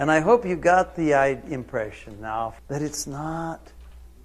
[0.00, 1.12] And I hope you got the
[1.50, 3.70] impression now that it's not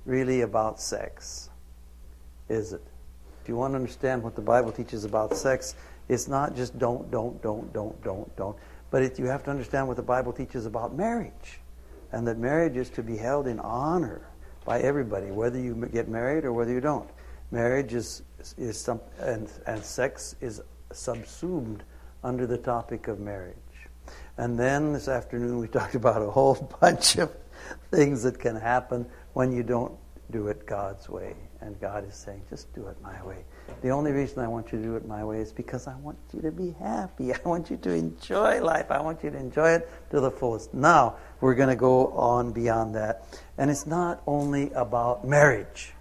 [0.05, 1.49] really about sex,
[2.47, 2.81] is it?
[3.43, 5.75] If you want to understand what the Bible teaches about sex,
[6.07, 8.55] it's not just don't, don't, don't, don't, don't, don't.
[8.89, 11.59] But it, you have to understand what the Bible teaches about marriage.
[12.13, 14.21] And that marriage is to be held in honor
[14.63, 17.09] by everybody, whether you get married or whether you don't.
[17.51, 18.21] Marriage is,
[18.57, 20.61] is some, and, and sex is
[20.93, 21.83] subsumed
[22.23, 23.57] under the topic of marriage.
[24.37, 27.31] And then this afternoon we talked about a whole bunch of
[27.91, 29.93] things that can happen when you don't
[30.31, 31.35] do it God's way.
[31.61, 33.43] And God is saying, just do it my way.
[33.81, 36.17] The only reason I want you to do it my way is because I want
[36.33, 37.33] you to be happy.
[37.33, 38.91] I want you to enjoy life.
[38.91, 40.73] I want you to enjoy it to the fullest.
[40.73, 43.25] Now, we're going to go on beyond that.
[43.57, 45.93] And it's not only about marriage,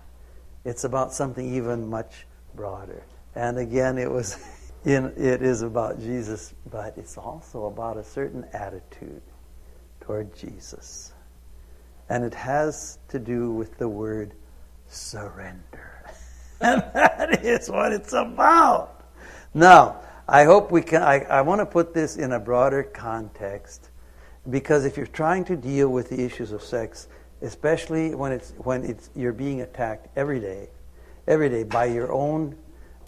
[0.65, 3.03] it's about something even much broader.
[3.35, 4.39] And again, it was.
[4.85, 9.23] In, it is about Jesus, but it's also about a certain attitude
[10.01, 11.13] toward Jesus.
[12.11, 14.35] And it has to do with the word
[14.89, 15.91] surrender.
[16.61, 19.05] And that is what it's about.
[19.53, 23.91] Now, I hope we can, I, I want to put this in a broader context
[24.49, 27.09] because if you're trying to deal with the issues of sex,
[27.43, 30.69] especially when it's, when it's, you're being attacked every day,
[31.27, 32.57] every day by your own,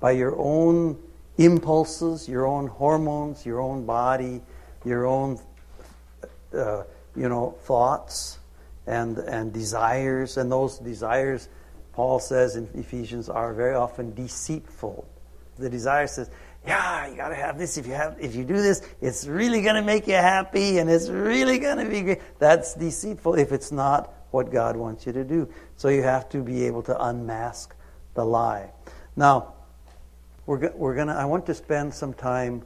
[0.00, 0.98] by your own
[1.38, 4.40] impulses, your own hormones, your own body,
[4.84, 5.38] your own,
[6.54, 6.82] uh,
[7.14, 8.38] you know, thoughts
[8.86, 11.48] and, and desires, and those desires
[11.96, 15.08] Paul says in Ephesians, are very often deceitful.
[15.58, 16.30] The desire says,
[16.66, 17.78] yeah, you got to have this.
[17.78, 20.90] If you have, if you do this, it's really going to make you happy, and
[20.90, 22.38] it's really going to be great.
[22.38, 25.48] That's deceitful if it's not what God wants you to do.
[25.76, 27.74] So you have to be able to unmask
[28.12, 28.72] the lie.
[29.16, 29.54] Now,
[30.46, 31.14] we're we're gonna.
[31.14, 32.62] I want to spend some time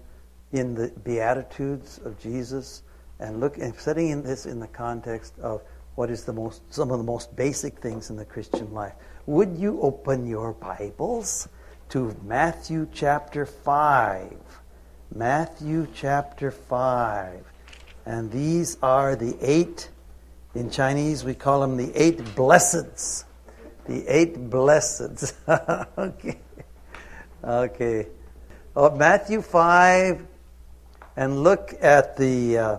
[0.52, 2.82] in the Beatitudes of Jesus
[3.18, 5.62] and look and setting in this in the context of
[5.94, 8.94] what is the most some of the most basic things in the Christian life.
[9.26, 11.48] Would you open your Bibles
[11.90, 14.36] to Matthew chapter 5?
[15.14, 17.44] Matthew chapter 5.
[18.06, 19.90] And these are the eight,
[20.54, 23.24] in Chinese we call them the eight blesseds.
[23.86, 25.34] The eight blesseds.
[25.98, 26.38] okay.
[27.42, 28.06] Okay.
[28.76, 30.26] Oh, Matthew 5,
[31.16, 32.58] and look at the.
[32.58, 32.78] Uh,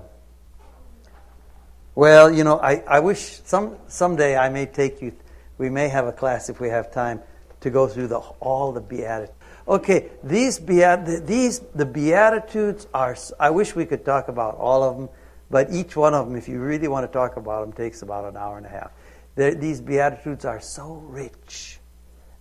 [1.96, 5.14] well, you know, I, I wish some someday I may take you
[5.62, 7.22] we may have a class if we have time
[7.60, 9.38] to go through the, all the beatitudes.
[9.68, 13.16] Okay, these beat, these the beatitudes are.
[13.40, 15.10] I wish we could talk about all of them,
[15.52, 18.26] but each one of them, if you really want to talk about them, takes about
[18.26, 18.92] an hour and a half.
[19.36, 21.80] They're, these beatitudes are so rich,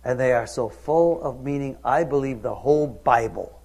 [0.03, 1.77] and they are so full of meaning.
[1.83, 3.61] I believe the whole Bible,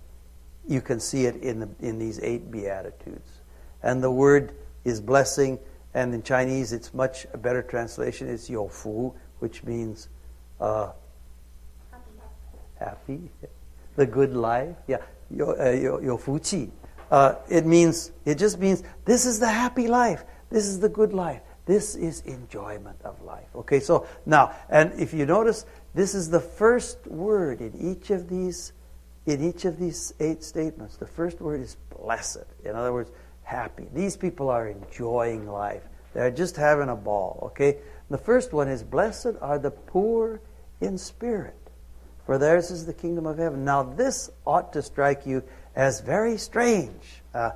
[0.67, 3.41] you can see it in the in these eight beatitudes,
[3.83, 4.55] and the word
[4.85, 5.59] is blessing.
[5.95, 8.29] And in Chinese, it's much a better translation.
[8.29, 10.09] It's yofu, which means
[10.61, 10.93] uh,
[12.79, 13.31] happy,
[13.97, 14.77] the good life.
[14.87, 14.99] Yeah,
[15.41, 16.19] uh, your.
[17.11, 20.25] Uh, it means, it just means this is the happy life.
[20.51, 21.41] This is the good life.
[21.65, 23.49] This is enjoyment of life.
[23.55, 28.29] Okay, so now, and if you notice, this is the first word in each of
[28.29, 28.75] these,
[29.25, 30.99] in each of these eight statements.
[30.99, 32.45] The first word is blessed.
[32.67, 33.11] In other words,
[33.45, 33.87] happy.
[33.95, 35.83] These people are enjoying life.
[36.13, 37.41] They're just having a ball.
[37.47, 37.79] Okay,
[38.11, 40.43] the first one is Blessed are the poor
[40.83, 41.57] in spirit,
[42.27, 43.65] for theirs is the kingdom of heaven.
[43.65, 45.43] Now, this ought to strike you
[45.75, 47.23] as very strange.
[47.33, 47.53] Uh,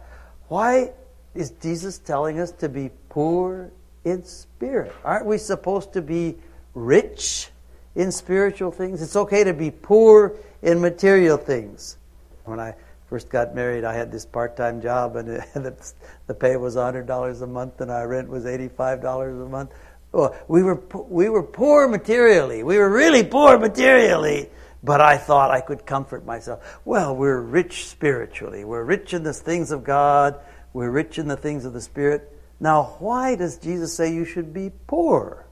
[0.48, 0.92] why
[1.34, 3.70] is Jesus telling us to be poor
[4.04, 4.94] in spirit?
[5.04, 6.36] Aren't we supposed to be
[6.72, 7.49] rich
[7.94, 9.02] in spiritual things?
[9.02, 11.96] It's okay to be poor in material things.
[12.44, 12.74] When I
[13.08, 17.80] first got married, I had this part-time job, and the, pay was $100 a month,
[17.80, 19.70] and our rent was $85 a month.
[20.12, 22.64] Oh, we were we were poor materially.
[22.64, 24.50] We were really poor materially,
[24.82, 26.80] but I thought I could comfort myself.
[26.84, 28.64] Well, we're rich spiritually.
[28.64, 30.40] We're rich in the things of God.
[30.72, 32.36] We're rich in the things of the Spirit.
[32.58, 35.46] Now, why does Jesus say you should be poor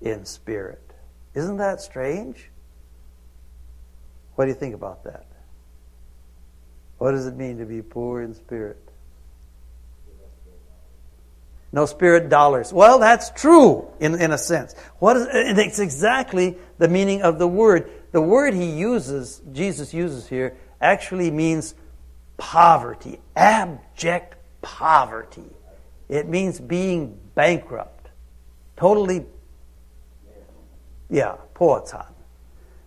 [0.00, 0.87] in spirit?
[1.38, 2.50] Isn't that strange?
[4.34, 5.24] What do you think about that?
[6.98, 8.76] What does it mean to be poor in spirit?
[11.70, 12.72] No spirit dollars.
[12.72, 14.74] Well, that's true in, in a sense.
[14.98, 17.88] What is, it's exactly the meaning of the word.
[18.10, 21.76] The word he uses, Jesus uses here, actually means
[22.36, 25.50] poverty, abject poverty.
[26.08, 28.08] It means being bankrupt.
[28.76, 29.26] Totally,
[31.10, 32.06] yeah, poatan.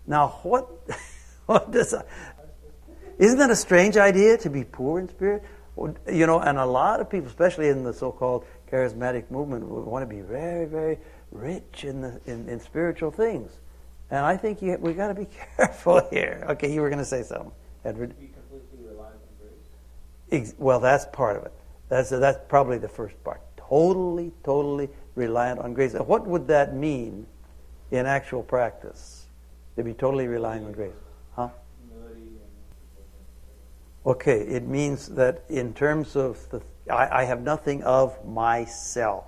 [0.07, 0.69] Now, what,
[1.45, 1.93] what does,
[3.17, 5.43] isn't that a strange idea to be poor in spirit?
[6.11, 10.15] You know, and a lot of people, especially in the so-called charismatic movement, want to
[10.15, 10.99] be very, very
[11.31, 13.51] rich in the in, in spiritual things.
[14.09, 15.27] And I think you, we got to be
[15.57, 16.45] careful here.
[16.49, 17.51] Okay, you were going to say something,
[17.85, 18.19] Edward.
[18.19, 19.47] Be completely reliant on
[20.29, 20.53] grace.
[20.57, 21.53] Well, that's part of it.
[21.89, 23.41] That's that's probably the first part.
[23.57, 25.93] Totally, totally reliant on grace.
[25.93, 27.25] What would that mean
[27.91, 29.25] in actual practice?
[29.75, 30.91] To be totally relying on grace,
[31.35, 31.49] huh?
[34.05, 36.61] Okay, it means that in terms of the,
[36.91, 39.25] I, I have nothing of myself,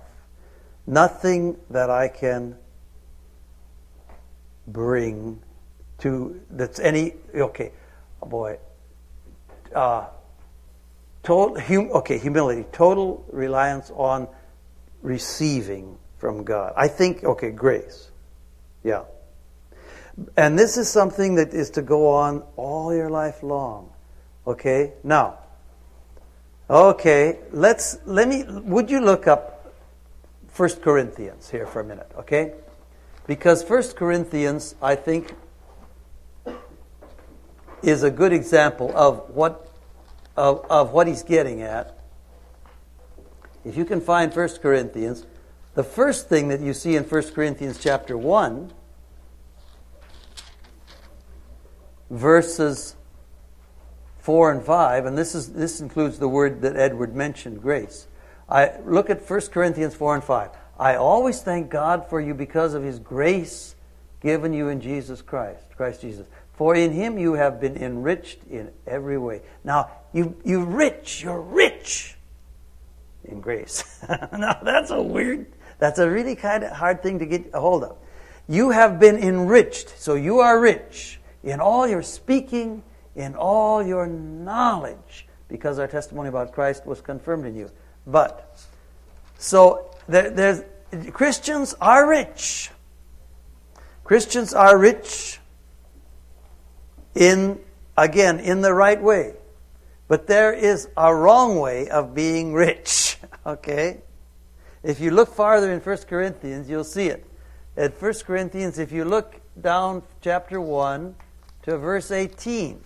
[0.86, 2.56] nothing that I can
[4.66, 5.40] bring
[5.98, 7.72] to that's any okay,
[8.22, 8.58] oh boy.
[9.74, 10.06] Uh,
[11.22, 14.28] total hum, okay humility, total reliance on
[15.02, 16.72] receiving from God.
[16.76, 18.10] I think okay, grace,
[18.84, 19.04] yeah.
[20.36, 23.90] And this is something that is to go on all your life long.
[24.46, 24.92] Okay?
[25.02, 25.38] Now,
[26.70, 29.74] okay, let's, let me, would you look up
[30.56, 32.52] 1 Corinthians here for a minute, okay?
[33.26, 35.34] Because 1 Corinthians, I think,
[37.82, 39.68] is a good example of what,
[40.36, 41.98] of, of what he's getting at.
[43.64, 45.26] If you can find 1 Corinthians,
[45.74, 48.72] the first thing that you see in 1 Corinthians chapter 1,
[52.10, 52.96] verses
[54.18, 58.06] 4 and 5, and this, is, this includes the word that Edward mentioned, grace.
[58.48, 60.50] I look at 1 Corinthians 4 and 5.
[60.78, 63.74] I always thank God for you because of his grace
[64.20, 66.26] given you in Jesus Christ, Christ Jesus.
[66.54, 69.42] For in him you have been enriched in every way.
[69.64, 72.16] Now, you, you rich, you're rich
[73.24, 73.84] in grace.
[74.08, 75.46] now, that's a weird,
[75.84, 77.98] that's a really kind of hard thing to get a hold of.
[78.48, 82.82] You have been enriched, so you are rich in all your speaking,
[83.14, 87.70] in all your knowledge, because our testimony about Christ was confirmed in you.
[88.06, 88.58] But,
[89.36, 90.62] so there, there's
[91.12, 92.70] Christians are rich.
[94.04, 95.38] Christians are rich
[97.14, 97.60] in,
[97.94, 99.34] again, in the right way.
[100.08, 103.18] But there is a wrong way of being rich.
[103.46, 104.00] Okay?
[104.84, 107.26] If you look farther in 1 Corinthians, you'll see it.
[107.76, 111.16] At 1 Corinthians, if you look down chapter 1
[111.62, 112.80] to verse 18,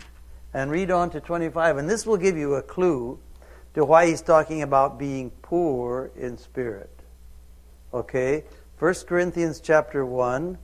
[0.54, 1.76] and read on to 25.
[1.76, 3.18] And this will give you a clue
[3.74, 6.90] to why he's talking about being poor in spirit.
[7.92, 8.44] Okay?
[8.78, 10.58] 1 Corinthians chapter 1,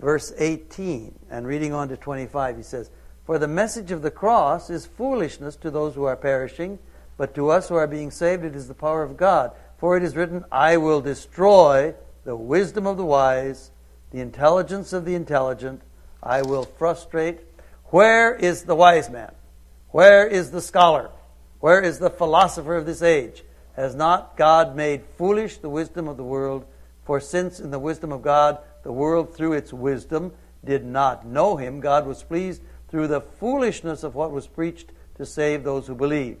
[0.00, 2.90] verse 18, and reading on to 25, he says,
[3.24, 6.78] For the message of the cross is foolishness to those who are perishing,
[7.16, 9.52] but to us who are being saved it is the power of God.
[9.84, 11.94] For it is written, I will destroy
[12.24, 13.70] the wisdom of the wise,
[14.12, 15.82] the intelligence of the intelligent,
[16.22, 17.40] I will frustrate
[17.90, 19.34] where is the wise man?
[19.90, 21.10] Where is the scholar?
[21.60, 23.44] Where is the philosopher of this age?
[23.76, 26.64] Has not God made foolish the wisdom of the world?
[27.04, 30.32] For since in the wisdom of God the world through its wisdom
[30.64, 35.26] did not know him, God was pleased through the foolishness of what was preached to
[35.26, 36.38] save those who believe.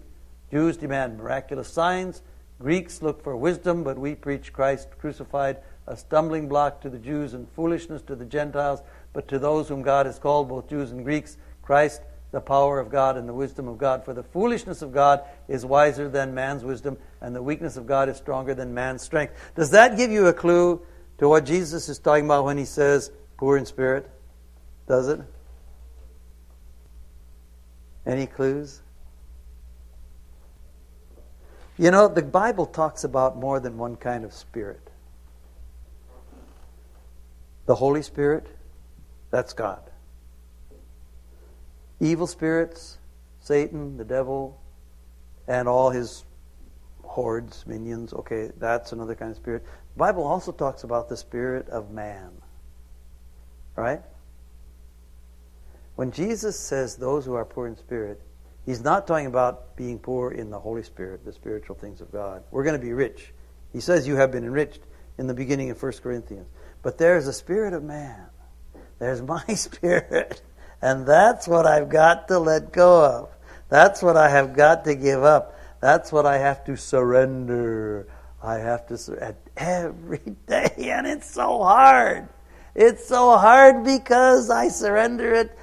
[0.50, 2.22] Jews demand miraculous signs,
[2.64, 7.34] Greeks look for wisdom, but we preach Christ crucified, a stumbling block to the Jews
[7.34, 8.80] and foolishness to the Gentiles.
[9.12, 12.00] But to those whom God has called, both Jews and Greeks, Christ,
[12.30, 14.02] the power of God and the wisdom of God.
[14.02, 18.08] For the foolishness of God is wiser than man's wisdom, and the weakness of God
[18.08, 19.34] is stronger than man's strength.
[19.54, 20.80] Does that give you a clue
[21.18, 24.10] to what Jesus is talking about when he says poor in spirit?
[24.88, 25.20] Does it?
[28.06, 28.80] Any clues?
[31.76, 34.90] You know, the Bible talks about more than one kind of spirit.
[37.66, 38.46] The Holy Spirit,
[39.30, 39.80] that's God.
[41.98, 42.98] Evil spirits,
[43.40, 44.60] Satan, the devil,
[45.48, 46.24] and all his
[47.02, 48.12] hordes, minions.
[48.12, 49.64] Okay, that's another kind of spirit.
[49.94, 52.30] The Bible also talks about the spirit of man.
[53.76, 54.02] Right?
[55.96, 58.20] When Jesus says those who are poor in spirit,
[58.64, 62.44] he's not talking about being poor in the Holy Spirit, the spiritual things of God.
[62.50, 63.32] We're going to be rich.
[63.72, 64.80] He says you have been enriched
[65.18, 66.48] in the beginning of 1 Corinthians.
[66.82, 68.26] But there's a spirit of man
[68.98, 70.40] there's my spirit.
[70.80, 73.28] And that's what I've got to let go of.
[73.68, 75.58] That's what I have got to give up.
[75.80, 78.08] That's what I have to surrender.
[78.42, 80.74] I have to surrender every day.
[80.78, 82.28] And it's so hard.
[82.74, 85.58] It's so hard because I surrender it.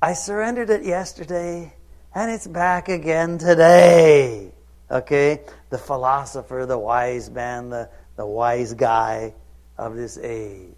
[0.00, 1.74] I surrendered it yesterday
[2.14, 4.52] and it's back again today.
[4.90, 5.40] Okay?
[5.70, 9.34] The philosopher, the wise man, the, the wise guy
[9.76, 10.68] of this age.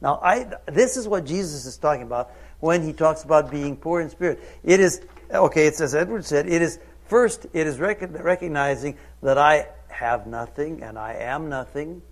[0.00, 4.00] Now, I, this is what Jesus is talking about when he talks about being poor
[4.00, 4.40] in spirit.
[4.62, 5.00] It is,
[5.32, 10.26] okay, it's as Edward said, it is First, it is rec- recognizing that I have
[10.26, 12.02] nothing and I am nothing.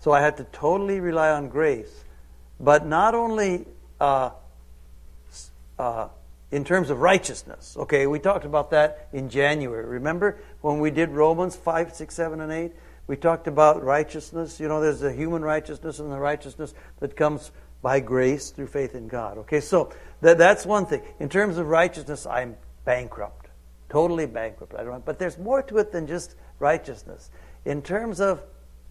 [0.00, 2.04] So I have to totally rely on grace.
[2.60, 3.64] But not only
[3.98, 4.30] uh,
[5.78, 6.08] uh,
[6.54, 7.76] in terms of righteousness.
[7.76, 9.84] Okay, we talked about that in January.
[9.84, 12.72] Remember when we did Romans 5, 6, 7, and 8?
[13.08, 14.60] We talked about righteousness.
[14.60, 17.50] You know, there's the human righteousness and the righteousness that comes
[17.82, 19.36] by grace through faith in God.
[19.38, 21.02] Okay, so that, that's one thing.
[21.18, 23.48] In terms of righteousness, I'm bankrupt.
[23.88, 24.76] Totally bankrupt.
[24.76, 27.30] I don't, but there's more to it than just righteousness.
[27.64, 28.40] In terms of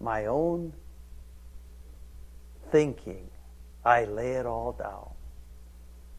[0.00, 0.74] my own
[2.70, 3.30] thinking,
[3.86, 5.13] I lay it all down.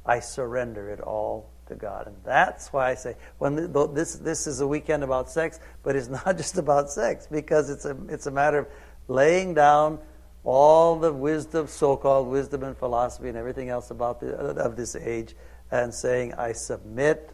[0.05, 2.07] I surrender it all to God.
[2.07, 5.95] And that's why I say when the, this this is a weekend about sex, but
[5.95, 8.67] it's not just about sex because it's a it's a matter of
[9.07, 9.99] laying down
[10.43, 15.35] all the wisdom, so-called wisdom and philosophy and everything else about the, of this age,
[15.71, 17.31] and saying I submit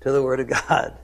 [0.00, 0.98] to the Word of God.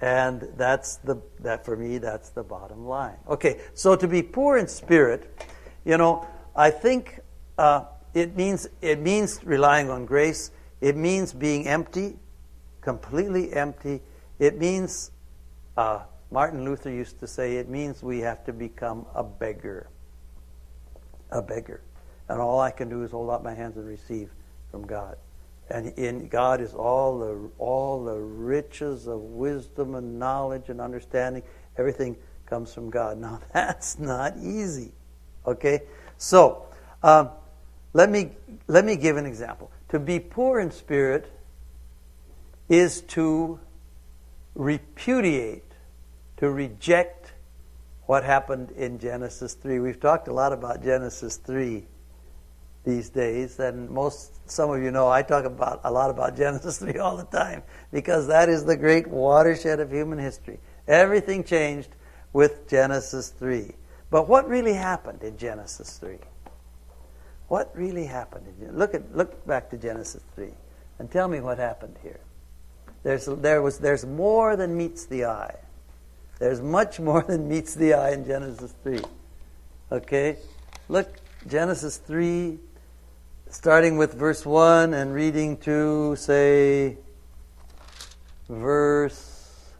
[0.00, 3.18] And that's the that for me that's the bottom line.
[3.28, 5.32] Okay, so to be poor in spirit,
[5.84, 7.20] you know, I think
[7.56, 10.50] uh, it means it means relying on grace.
[10.80, 12.16] It means being empty,
[12.80, 14.00] completely empty.
[14.38, 15.12] It means
[15.76, 16.00] uh,
[16.30, 19.88] Martin Luther used to say it means we have to become a beggar.
[21.30, 21.82] A beggar.
[22.28, 24.30] And all I can do is hold out my hands and receive
[24.70, 25.16] from God.
[25.70, 31.42] And in God is all the all the riches of wisdom and knowledge and understanding.
[31.78, 32.16] Everything
[32.46, 33.18] comes from God.
[33.20, 34.92] Now that's not easy.
[35.46, 35.82] Okay?
[36.18, 36.66] So
[37.02, 37.30] um,
[37.92, 38.32] let me,
[38.66, 39.70] let me give an example.
[39.90, 41.30] To be poor in spirit
[42.68, 43.60] is to
[44.54, 45.64] repudiate,
[46.38, 47.32] to reject
[48.06, 49.78] what happened in Genesis 3.
[49.78, 51.84] We've talked a lot about Genesis 3
[52.84, 56.78] these days, and most, some of you know I talk about a lot about Genesis
[56.78, 60.58] 3 all the time because that is the great watershed of human history.
[60.88, 61.90] Everything changed
[62.32, 63.72] with Genesis 3.
[64.10, 66.18] But what really happened in Genesis 3?
[67.52, 68.46] What really happened?
[68.72, 70.54] Look at look back to Genesis three,
[70.98, 72.20] and tell me what happened here.
[73.02, 75.56] There's there was there's more than meets the eye.
[76.38, 79.02] There's much more than meets the eye in Genesis three.
[79.90, 80.38] Okay,
[80.88, 81.14] look
[81.46, 82.58] Genesis three,
[83.50, 86.96] starting with verse one and reading to say
[88.48, 89.74] verse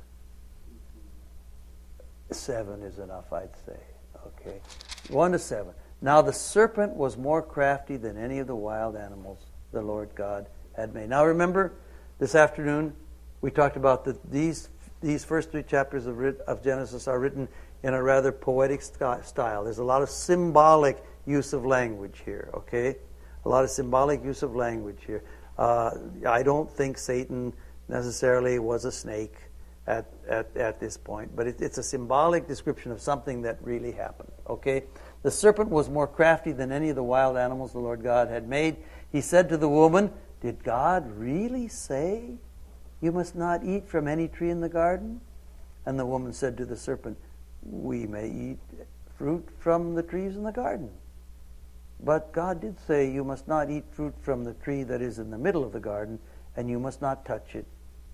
[2.33, 3.81] seven is enough, I'd say.
[4.27, 4.61] Okay,
[5.09, 5.73] one to seven.
[6.03, 9.39] Now the serpent was more crafty than any of the wild animals
[9.73, 11.09] the Lord God had made.
[11.09, 11.75] Now remember,
[12.19, 12.95] this afternoon
[13.41, 14.69] we talked about that these
[15.01, 17.49] these first three chapters of, of Genesis are written
[17.83, 19.65] in a rather poetic style.
[19.65, 22.51] There's a lot of symbolic use of language here.
[22.55, 22.97] Okay,
[23.45, 25.25] a lot of symbolic use of language here.
[25.59, 25.91] Uh,
[26.27, 27.53] I don't think Satan
[27.89, 29.35] necessarily was a snake
[29.87, 33.93] at, at, at this point, but it, it's a symbolic description of something that really
[33.93, 34.33] happened.
[34.49, 34.85] Okay?
[35.23, 38.49] The serpent was more crafty than any of the wild animals the Lord God had
[38.49, 38.77] made.
[39.11, 42.39] He said to the woman, Did God really say
[43.01, 45.21] you must not eat from any tree in the garden?
[45.87, 47.19] And the woman said to the serpent,
[47.63, 48.59] We may eat
[49.17, 50.91] fruit from the trees in the garden.
[52.03, 55.31] But God did say, You must not eat fruit from the tree that is in
[55.31, 56.19] the middle of the garden,
[56.57, 57.67] and you must not touch it,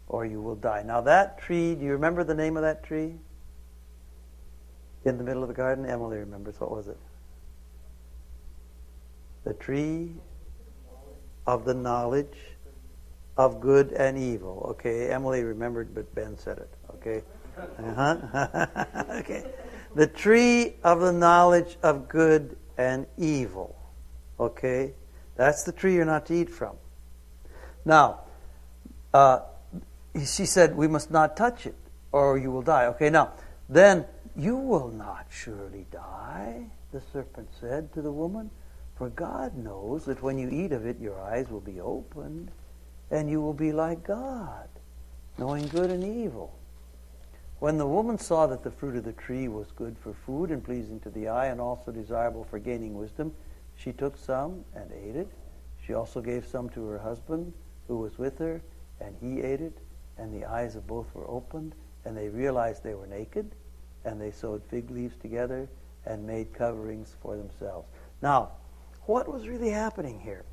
[0.08, 0.82] or you will die.
[0.82, 3.14] Now, that tree, do you remember the name of that tree?
[5.04, 5.86] In the middle of the garden?
[5.86, 6.60] Emily remembers.
[6.60, 6.98] What was it?
[9.44, 10.12] The tree
[11.46, 12.36] of the knowledge
[13.36, 14.66] of good and evil.
[14.70, 16.70] Okay, Emily remembered, but Ben said it.
[16.96, 17.22] Okay.
[17.78, 18.66] Uh-huh.
[19.20, 19.44] okay.
[19.94, 23.76] The tree of the knowledge of good and evil.
[24.38, 24.92] Okay?
[25.36, 26.76] That's the tree you're not to eat from.
[27.84, 28.20] Now,
[29.14, 29.40] uh,
[30.14, 31.76] she said, we must not touch it
[32.12, 32.86] or you will die.
[32.86, 33.32] Okay, now,
[33.68, 34.04] then
[34.36, 38.50] you will not surely die, the serpent said to the woman,
[38.96, 42.50] for God knows that when you eat of it, your eyes will be opened,
[43.10, 44.68] and you will be like God,
[45.38, 46.58] knowing good and evil.
[47.60, 50.64] When the woman saw that the fruit of the tree was good for food and
[50.64, 53.32] pleasing to the eye, and also desirable for gaining wisdom,
[53.76, 55.28] she took some and ate it.
[55.86, 57.52] She also gave some to her husband,
[57.86, 58.60] who was with her,
[59.00, 59.78] and he ate it,
[60.16, 63.54] and the eyes of both were opened, and they realized they were naked
[64.04, 65.68] and they sewed fig leaves together
[66.06, 67.88] and made coverings for themselves.
[68.22, 68.52] Now,
[69.06, 70.44] what was really happening here?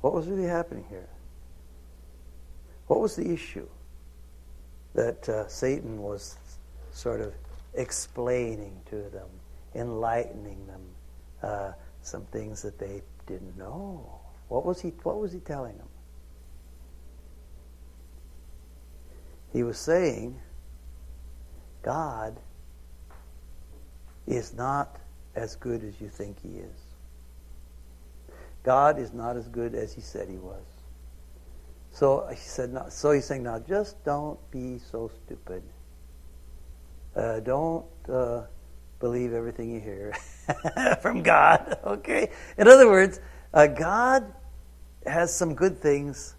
[0.00, 1.08] What was really happening here?
[2.86, 3.66] What was the issue
[4.94, 6.36] that uh, Satan was
[6.92, 7.32] sort of
[7.74, 9.28] explaining to them,
[9.74, 10.82] enlightening them,
[11.42, 14.20] uh, some things that they didn't know?
[14.48, 14.90] What was he?
[15.02, 15.88] What was he telling them?
[19.52, 20.38] He was saying
[21.84, 22.40] God
[24.26, 24.96] is not
[25.36, 26.80] as good as you think He is.
[28.62, 30.64] God is not as good as He said He was.
[31.94, 35.62] So he said, so he's saying, now just don't be so stupid.
[37.14, 38.42] Uh, don't uh,
[38.98, 40.12] believe everything you hear
[41.00, 41.78] from God.
[41.84, 42.30] Okay.
[42.58, 43.20] In other words,
[43.52, 44.24] uh, God
[45.06, 46.34] has some good things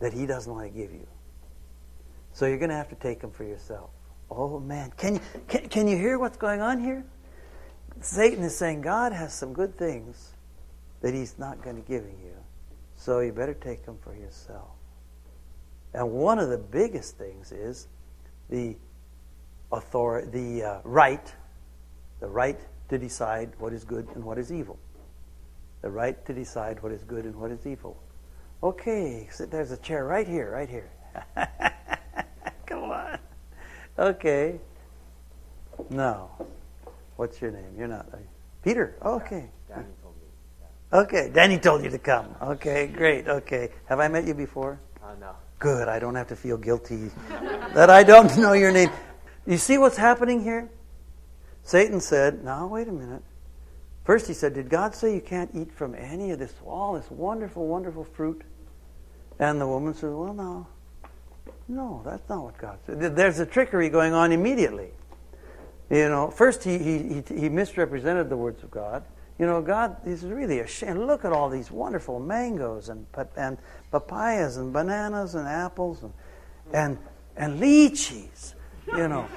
[0.00, 1.06] that He doesn't want to give you.
[2.32, 3.90] So you're going to have to take them for yourself.
[4.30, 7.04] Oh man, can you can, can you hear what's going on here?
[8.00, 10.32] Satan is saying God has some good things
[11.00, 12.34] that He's not going to give you,
[12.96, 14.68] so you better take them for yourself.
[15.94, 17.88] And one of the biggest things is
[18.50, 18.76] the
[19.72, 21.34] authority, the uh, right,
[22.20, 22.58] the right
[22.88, 24.78] to decide what is good and what is evil.
[25.82, 28.02] The right to decide what is good and what is evil.
[28.62, 30.90] Okay, so there's a chair right here, right here.
[33.98, 34.60] Okay.
[35.90, 36.30] No.
[37.16, 37.74] What's your name?
[37.76, 38.06] You're not.
[38.62, 38.94] Peter.
[39.04, 39.50] Okay.
[39.68, 40.22] Danny told me.
[40.60, 40.98] Yeah.
[41.00, 41.30] Okay.
[41.32, 42.34] Danny told you to come.
[42.40, 43.26] Okay, great.
[43.26, 43.70] Okay.
[43.86, 44.78] Have I met you before?
[45.02, 45.32] Uh, no.
[45.58, 45.88] Good.
[45.88, 47.10] I don't have to feel guilty
[47.74, 48.90] that I don't know your name.
[49.46, 50.70] You see what's happening here?
[51.62, 53.22] Satan said, Now, wait a minute.
[54.04, 57.10] First, he said, Did God say you can't eat from any of this, all this
[57.10, 58.42] wonderful, wonderful fruit?
[59.38, 60.66] And the woman said, Well, no.
[61.68, 63.14] No, that's not what God said.
[63.14, 64.90] There's a trickery going on immediately.
[65.90, 69.04] You know, first he, he, he misrepresented the words of God.
[69.38, 70.98] You know, God is really ashamed.
[70.98, 73.06] Look at all these wonderful mangoes and,
[73.36, 73.56] and
[73.90, 76.12] papayas and bananas and apples and,
[76.72, 76.98] and,
[77.36, 78.54] and lychees,
[78.88, 79.28] you know,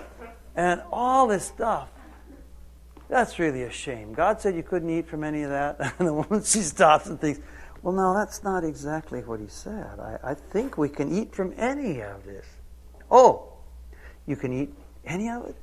[0.56, 1.90] and all this stuff.
[3.10, 4.14] That's really a shame.
[4.14, 5.94] God said you couldn't eat from any of that.
[6.00, 7.42] And the woman, she stops and thinks,
[7.82, 10.00] well, no, that's not exactly what he said.
[10.00, 12.46] I, I think we can eat from any of this.
[13.10, 13.54] Oh,
[14.28, 14.74] you can eat
[15.06, 15.56] any of it?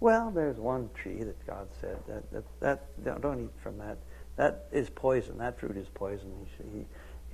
[0.00, 3.98] Well, there's one tree that God said that that, that don't eat from that.
[4.36, 5.38] That is poison.
[5.38, 6.32] That fruit is poison.
[6.58, 6.84] He, he,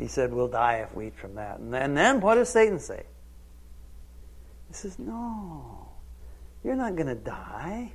[0.02, 1.60] he said we'll die if we eat from that.
[1.60, 3.04] And then, and then what does Satan say?
[4.68, 5.88] He says, No,
[6.62, 7.92] you're not going to die.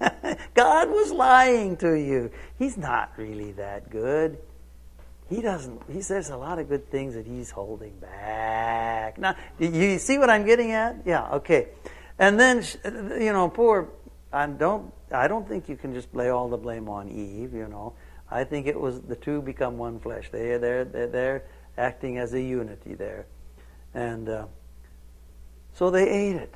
[0.54, 2.30] God was lying to you.
[2.58, 4.38] He's not really that good.
[5.30, 5.80] He doesn't.
[5.90, 9.16] He says a lot of good things that he's holding back.
[9.16, 11.02] Now, you see what I'm getting at?
[11.06, 11.30] Yeah.
[11.34, 11.68] Okay.
[12.18, 13.88] And then, you know, poor
[14.32, 17.52] I don't I don't think you can just lay all the blame on Eve.
[17.52, 17.94] You know,
[18.30, 20.30] I think it was the two become one flesh.
[20.30, 21.44] They they're they're, they're
[21.76, 23.26] acting as a unity there,
[23.94, 24.46] and uh,
[25.72, 26.54] so they ate it,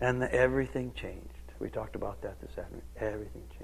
[0.00, 1.28] and the, everything changed.
[1.60, 2.82] We talked about that this afternoon.
[2.98, 3.61] Everything changed.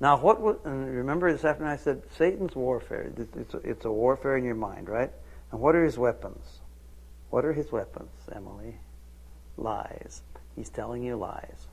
[0.00, 3.12] Now, what was, and remember this afternoon I said Satan's warfare.
[3.36, 5.10] It's a, it's a warfare in your mind, right?
[5.52, 6.60] And what are his weapons?
[7.28, 8.76] What are his weapons, Emily?
[9.56, 10.22] Lies.
[10.56, 11.66] He's telling you lies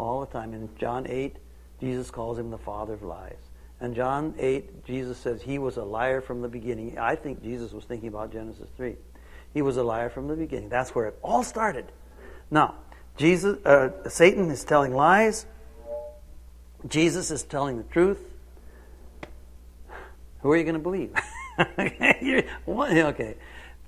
[0.00, 0.52] all the time.
[0.54, 1.36] In John 8,
[1.80, 3.38] Jesus calls him the father of lies.
[3.80, 6.98] And John 8, Jesus says he was a liar from the beginning.
[6.98, 8.96] I think Jesus was thinking about Genesis 3.
[9.54, 10.68] He was a liar from the beginning.
[10.68, 11.86] That's where it all started.
[12.50, 12.74] Now,
[13.16, 15.46] Jesus, uh, Satan is telling lies.
[16.88, 18.18] Jesus is telling the truth.
[20.40, 21.12] Who are you going to believe?
[21.78, 23.36] okay.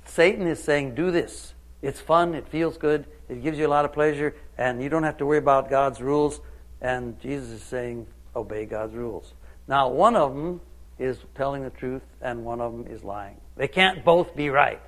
[0.05, 1.55] Satan is saying, do this.
[1.81, 2.35] It's fun.
[2.35, 3.07] It feels good.
[3.29, 6.01] It gives you a lot of pleasure, and you don't have to worry about God's
[6.01, 6.41] rules.
[6.81, 9.33] And Jesus is saying, obey God's rules.
[9.67, 10.61] Now, one of them
[10.99, 13.41] is telling the truth, and one of them is lying.
[13.57, 14.81] They can't both be right.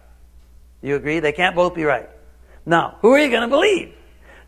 [0.82, 1.20] You agree?
[1.20, 2.08] They can't both be right.
[2.66, 3.94] Now, who are you going to believe?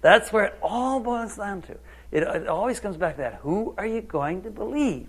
[0.02, 1.76] That's where it all boils down to.
[2.10, 3.34] It, it, always comes back to that.
[3.42, 5.08] Who are you going to believe?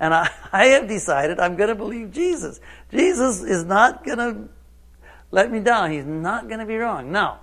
[0.00, 2.60] And I, I have decided I'm going to believe Jesus.
[2.90, 4.48] Jesus is not going to
[5.30, 5.90] let me down.
[5.90, 7.12] He's not going to be wrong.
[7.12, 7.40] Now,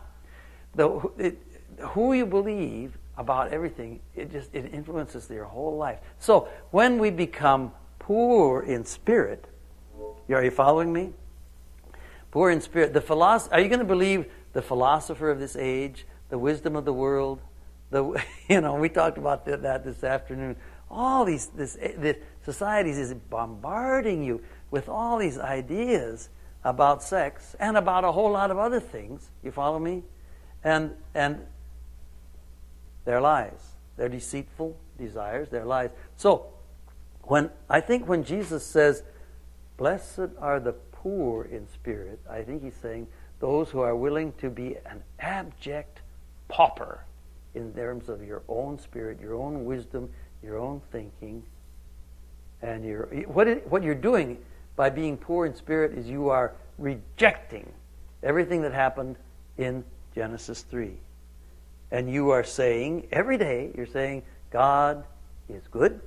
[0.73, 1.37] the, it,
[1.79, 5.99] who you believe about everything, it just it influences your whole life.
[6.19, 9.45] So when we become poor in spirit,
[10.29, 11.13] are you following me?
[12.31, 12.93] Poor in spirit.
[12.93, 16.83] The philosoph- Are you going to believe the philosopher of this age, the wisdom of
[16.83, 17.39] the world?
[17.89, 20.55] The you know we talked about that this afternoon.
[20.89, 26.29] All these this eh, the societies is bombarding you with all these ideas
[26.65, 29.29] about sex and about a whole lot of other things.
[29.43, 30.03] You follow me?
[30.63, 31.45] And, and
[33.05, 33.75] they're lies.
[33.97, 35.47] They're deceitful desires.
[35.49, 35.91] They're lies.
[36.17, 36.47] So,
[37.21, 39.03] when I think when Jesus says,
[39.77, 43.07] "Blessed are the poor in spirit," I think he's saying
[43.39, 46.01] those who are willing to be an abject
[46.47, 47.05] pauper
[47.55, 50.09] in terms of your own spirit, your own wisdom,
[50.43, 51.43] your own thinking,
[52.61, 54.37] and your what it, what you're doing
[54.75, 57.71] by being poor in spirit is you are rejecting
[58.23, 59.15] everything that happened
[59.57, 60.91] in Genesis 3.
[61.91, 65.05] And you are saying, every day, you're saying, God
[65.47, 66.01] is good,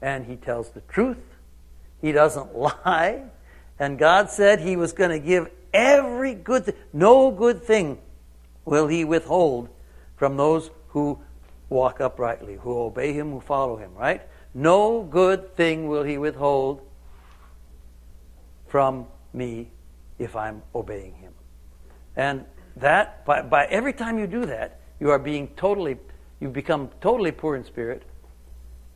[0.00, 1.18] and He tells the truth,
[2.00, 3.22] He doesn't lie,
[3.78, 7.98] and God said He was going to give every good thing, no good thing
[8.64, 9.68] will He withhold
[10.16, 11.18] from those who
[11.68, 14.22] walk uprightly, who obey Him, who follow Him, right?
[14.54, 16.80] No good thing will He withhold
[18.68, 19.70] from me
[20.18, 21.32] if I'm obeying Him.
[22.16, 22.44] And
[22.76, 25.96] that, by, by every time you do that, you are being totally,
[26.40, 28.02] you become totally poor in spirit,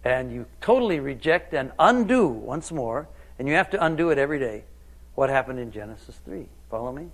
[0.05, 4.39] and you totally reject and undo once more, and you have to undo it every
[4.39, 4.65] day,
[5.15, 6.49] what happened in Genesis 3.
[6.71, 7.09] Follow me?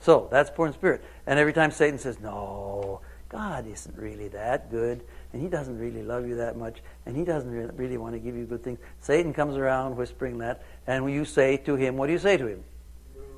[0.00, 1.02] So, that's poor in spirit.
[1.26, 3.00] And every time Satan says, no,
[3.34, 7.24] God isn't really that good, and He doesn't really love you that much, and He
[7.24, 8.78] doesn't really want to give you good things.
[9.00, 12.46] Satan comes around whispering that, and you say to him, What do you say to
[12.46, 12.62] him?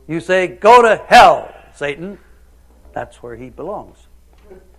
[0.07, 2.19] You say, Go to hell, Satan.
[2.93, 3.97] That's where he belongs.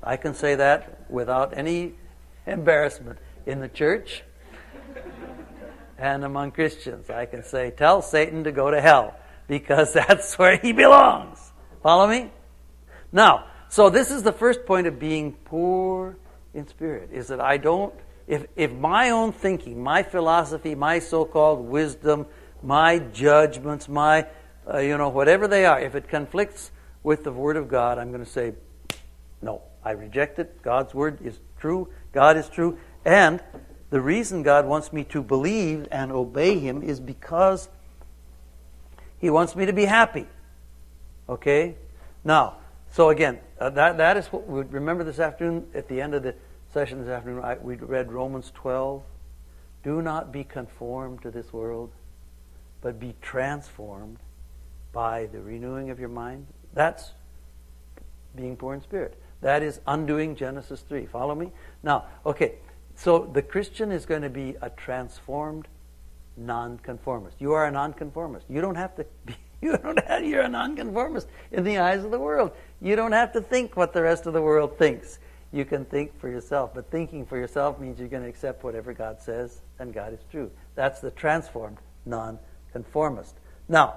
[0.04, 1.94] I can say that without any
[2.46, 4.22] embarrassment in the church
[5.98, 7.10] and among Christians.
[7.10, 9.16] I can say, Tell Satan to go to hell
[9.48, 11.40] because that's where he belongs.
[11.82, 12.30] Follow me?
[13.12, 16.18] Now, so this is the first point of being poor
[16.54, 17.94] in spirit, is that I don't,
[18.28, 22.26] if, if my own thinking, my philosophy, my so-called wisdom,
[22.64, 24.26] my judgments, my,
[24.72, 26.72] uh, you know, whatever they are, if it conflicts
[27.04, 28.54] with the Word of God, I'm going to say,
[29.42, 30.62] no, I reject it.
[30.62, 31.90] God's Word is true.
[32.12, 32.78] God is true.
[33.06, 33.42] And
[33.90, 37.70] the reason God wants me to believe and obey Him is because
[39.20, 40.26] He wants me to be happy.
[41.30, 41.76] Okay?
[42.24, 42.58] Now,
[42.92, 46.24] so again, uh, that, that is what we remember this afternoon, at the end of
[46.24, 46.36] the
[46.74, 49.04] session this afternoon, I, we read Romans 12.
[49.84, 51.92] Do not be conformed to this world,
[52.82, 54.18] but be transformed
[54.92, 56.48] by the renewing of your mind.
[56.74, 57.12] That's
[58.36, 59.20] being poor in spirit.
[59.42, 61.06] That is undoing Genesis 3.
[61.06, 61.52] Follow me?
[61.84, 62.56] Now, okay,
[62.96, 65.68] so the Christian is going to be a transformed
[66.36, 67.38] nonconformist.
[67.40, 68.46] You are a nonconformist.
[68.50, 72.12] You don't have to be You don't have, you're a nonconformist in the eyes of
[72.12, 72.52] the world.
[72.82, 75.20] You don't have to think what the rest of the world thinks.
[75.52, 76.74] You can think for yourself.
[76.74, 80.20] But thinking for yourself means you're going to accept whatever God says, and God is
[80.30, 80.52] true.
[80.76, 83.36] That's the transformed nonconformist.
[83.68, 83.96] Now,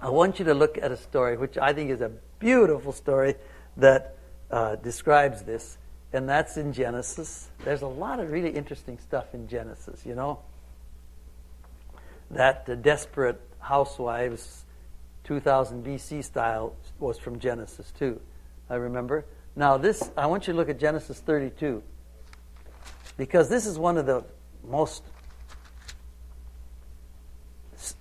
[0.00, 3.34] I want you to look at a story which I think is a beautiful story
[3.76, 4.16] that
[4.50, 5.76] uh, describes this,
[6.12, 7.48] and that's in Genesis.
[7.64, 10.40] There's a lot of really interesting stuff in Genesis, you know.
[12.30, 14.64] That uh, desperate housewives
[15.24, 18.20] 2000 BC style was from Genesis 2.
[18.68, 19.24] I remember.
[19.56, 21.82] Now, this, I want you to look at Genesis 32
[23.16, 24.24] because this is one of the
[24.68, 25.02] most,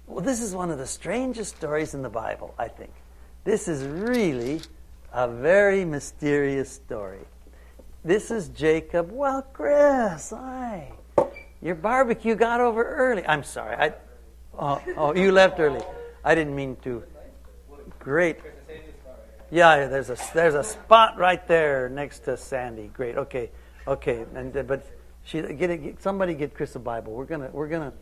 [0.08, 2.92] well, this is one of the strangest stories in the Bible, I think.
[3.44, 4.62] This is really
[5.12, 7.26] a very mysterious story.
[8.04, 9.12] This is Jacob.
[9.12, 10.92] Well, Chris, hi.
[11.62, 13.26] Your barbecue got over early.
[13.26, 13.76] I'm sorry.
[13.76, 13.94] I,
[14.62, 15.80] Oh, oh, you left early.
[16.24, 17.04] I didn't mean to.
[18.00, 18.38] Great.
[19.52, 22.92] Yeah, there's a there's a spot right there next to Sandy.
[22.94, 23.18] Great.
[23.18, 23.50] Okay,
[23.88, 24.26] okay.
[24.36, 24.86] And uh, but
[25.24, 27.14] she get, it, get somebody get Chris a Bible.
[27.14, 27.94] We're gonna we're gonna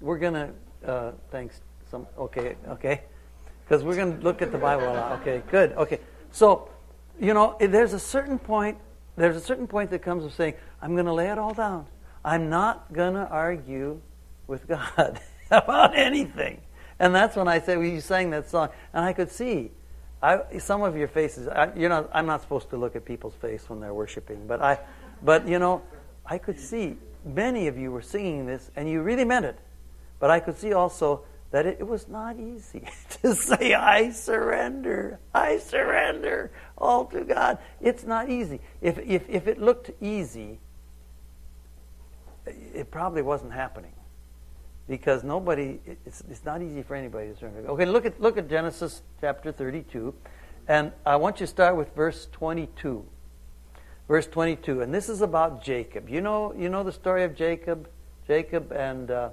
[0.00, 0.52] we're gonna
[0.86, 1.60] uh, thanks
[1.90, 3.02] some okay okay
[3.64, 5.20] because we're gonna look at the Bible a lot.
[5.20, 5.72] Okay, good.
[5.72, 6.70] Okay, so
[7.20, 8.78] you know there's a certain point
[9.16, 11.86] there's a certain point that comes of saying I'm gonna lay it all down.
[12.24, 14.00] I'm not gonna argue
[14.46, 15.20] with God.
[15.50, 16.60] about anything.
[16.98, 18.68] And that's when I said, well, you sang that song.
[18.92, 19.70] And I could see
[20.24, 21.48] I, some of your faces.
[21.48, 24.62] I, you know, I'm not supposed to look at people's face when they're worshiping, but
[24.62, 24.78] I,
[25.22, 25.82] but you know,
[26.24, 29.58] I could see many of you were singing this, and you really meant it.
[30.20, 32.88] But I could see also that it, it was not easy
[33.22, 38.60] to say, "I surrender, I surrender all to God." It's not easy.
[38.80, 40.58] If if if it looked easy,
[42.46, 43.93] it probably wasn't happening
[44.88, 47.68] because nobody it's, it's not easy for anybody to surrender.
[47.70, 50.14] Okay, look at look at Genesis chapter 32
[50.68, 53.04] and I want you to start with verse 22.
[54.08, 56.08] Verse 22 and this is about Jacob.
[56.08, 57.88] You know you know the story of Jacob,
[58.26, 59.30] Jacob and uh,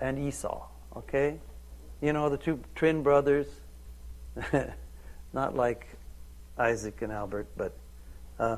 [0.00, 1.38] and Esau, okay?
[2.00, 3.46] You know the two twin brothers.
[5.32, 5.86] not like
[6.56, 7.76] Isaac and Albert, but
[8.38, 8.56] uh,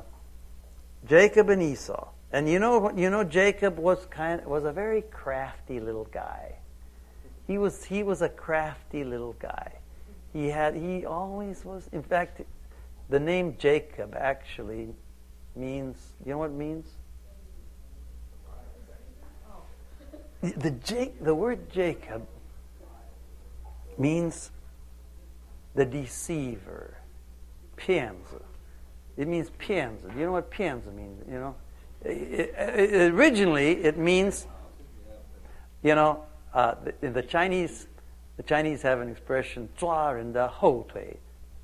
[1.07, 2.07] Jacob and Esau.
[2.33, 6.55] And you know, you know, Jacob was kind was a very crafty little guy.
[7.47, 9.73] He was he was a crafty little guy.
[10.31, 11.89] He had he always was.
[11.91, 12.41] In fact,
[13.09, 14.89] the name Jacob actually
[15.55, 15.97] means.
[16.25, 16.85] You know what it means?
[20.41, 22.25] The Jake, the word Jacob
[23.97, 24.51] means
[25.75, 26.97] the deceiver.
[27.75, 28.41] pianza.
[29.17, 30.09] It means pianza.
[30.09, 31.21] Do you know what pianza means?
[31.27, 31.55] You know,
[32.03, 34.47] it, originally, it means,
[35.83, 37.87] you know, uh, the Chinese,
[38.37, 41.17] the Chinese have an expression, "zhua da hou tui,"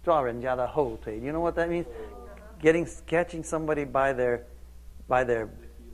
[0.05, 0.99] jia da hou.
[1.07, 1.87] You know what that means?
[2.59, 4.43] Getting catching somebody by their
[5.07, 5.49] by their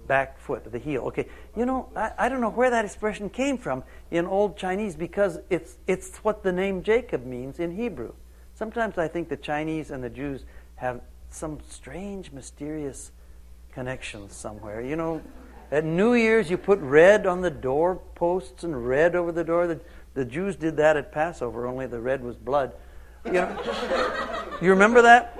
[0.07, 1.03] back foot, the heel.
[1.03, 4.95] Okay, you know, I, I don't know where that expression came from in old Chinese
[4.95, 8.13] because it's it's what the name Jacob means in Hebrew.
[8.55, 10.43] Sometimes I think the Chinese and the Jews
[10.75, 13.11] have some strange, mysterious
[13.73, 14.81] connections somewhere.
[14.81, 15.21] You know,
[15.71, 19.67] at New Year's you put red on the door posts and red over the door.
[19.67, 19.79] The,
[20.13, 22.73] the Jews did that at Passover, only the red was blood.
[23.25, 23.57] You know,
[24.61, 25.39] you remember that?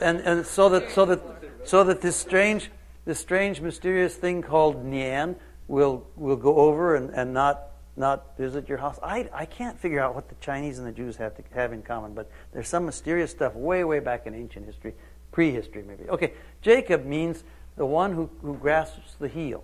[0.00, 1.20] And and so that so that
[1.64, 2.70] so that this strange
[3.04, 8.68] this strange mysterious thing called Nian will will go over and, and not not visit
[8.68, 8.98] your house.
[9.02, 11.82] I, I can't figure out what the Chinese and the Jews have to have in
[11.82, 14.94] common, but there's some mysterious stuff way, way back in ancient history,
[15.38, 16.10] prehistory maybe.
[16.10, 17.44] Okay, Jacob means
[17.76, 19.62] the one who, who grasps the heel,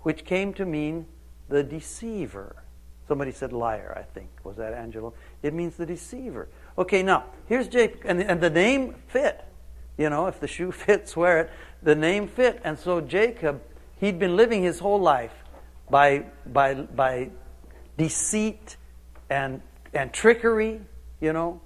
[0.00, 1.04] which came to mean
[1.50, 2.56] the deceiver.
[3.06, 4.30] Somebody said liar, I think.
[4.44, 5.12] Was that Angelo?
[5.42, 6.48] It means the deceiver.
[6.78, 9.44] Okay, now, here's Jacob, and, and the name fit.
[9.98, 11.50] You know, if the shoe fits, wear it.
[11.82, 12.58] The name fit.
[12.64, 13.60] And so Jacob,
[13.98, 15.34] he'd been living his whole life
[15.90, 17.28] by, by, by
[17.98, 18.78] deceit
[19.28, 19.60] and,
[19.92, 20.80] and trickery,
[21.20, 21.60] you know.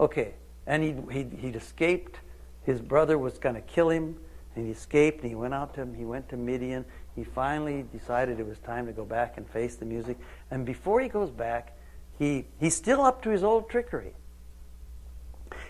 [0.00, 0.32] Okay,
[0.66, 2.20] and he'd, he'd, he'd escaped.
[2.64, 4.16] His brother was going to kill him,
[4.54, 5.94] and he escaped, and he went out to him.
[5.94, 6.84] he went to Midian.
[7.16, 10.18] He finally decided it was time to go back and face the music.
[10.50, 11.76] And before he goes back,
[12.18, 14.14] he, he's still up to his old trickery.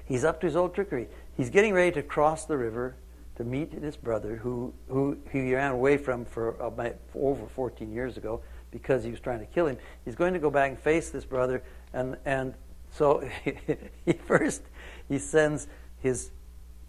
[0.04, 1.08] He's up to his old trickery.
[1.36, 2.96] He's getting ready to cross the river
[3.36, 8.16] to meet his brother, who, who he ran away from for, about, over 14 years
[8.16, 9.78] ago because he was trying to kill him.
[10.04, 12.54] He's going to go back and face this brother, and and
[12.90, 13.28] so
[14.04, 14.62] he first
[15.08, 15.68] he sends
[16.00, 16.30] his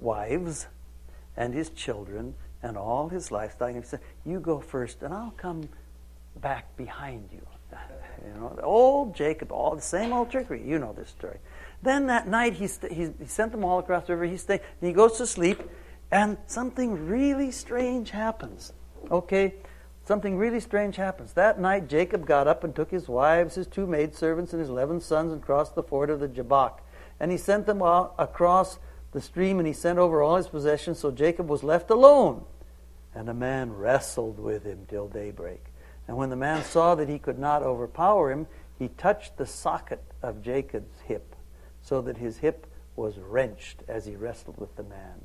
[0.03, 0.67] wives
[1.35, 3.69] and his children and all his livestock.
[3.69, 5.69] And he said, "You go first, and I'll come
[6.35, 7.45] back behind you."
[8.23, 10.65] You know, old Jacob, all the same old trickery.
[10.65, 11.39] You know this story.
[11.81, 14.33] Then that night he, st- he, he sent them all across the river.
[14.33, 15.61] He and he goes to sleep,
[16.09, 18.71] and something really strange happens.
[19.11, 19.55] Okay,
[20.05, 21.33] something really strange happens.
[21.33, 25.01] That night, Jacob got up and took his wives, his two maidservants, and his eleven
[25.01, 26.81] sons and crossed the ford of the Jabbok.
[27.19, 28.79] And he sent them all across
[29.13, 32.43] the stream, and he sent over all his possessions, so Jacob was left alone.
[33.15, 35.65] And a man wrestled with him till daybreak.
[36.07, 38.47] And when the man saw that he could not overpower him,
[38.77, 41.35] he touched the socket of Jacob's hip,
[41.81, 45.23] so that his hip was wrenched as he wrestled with the man.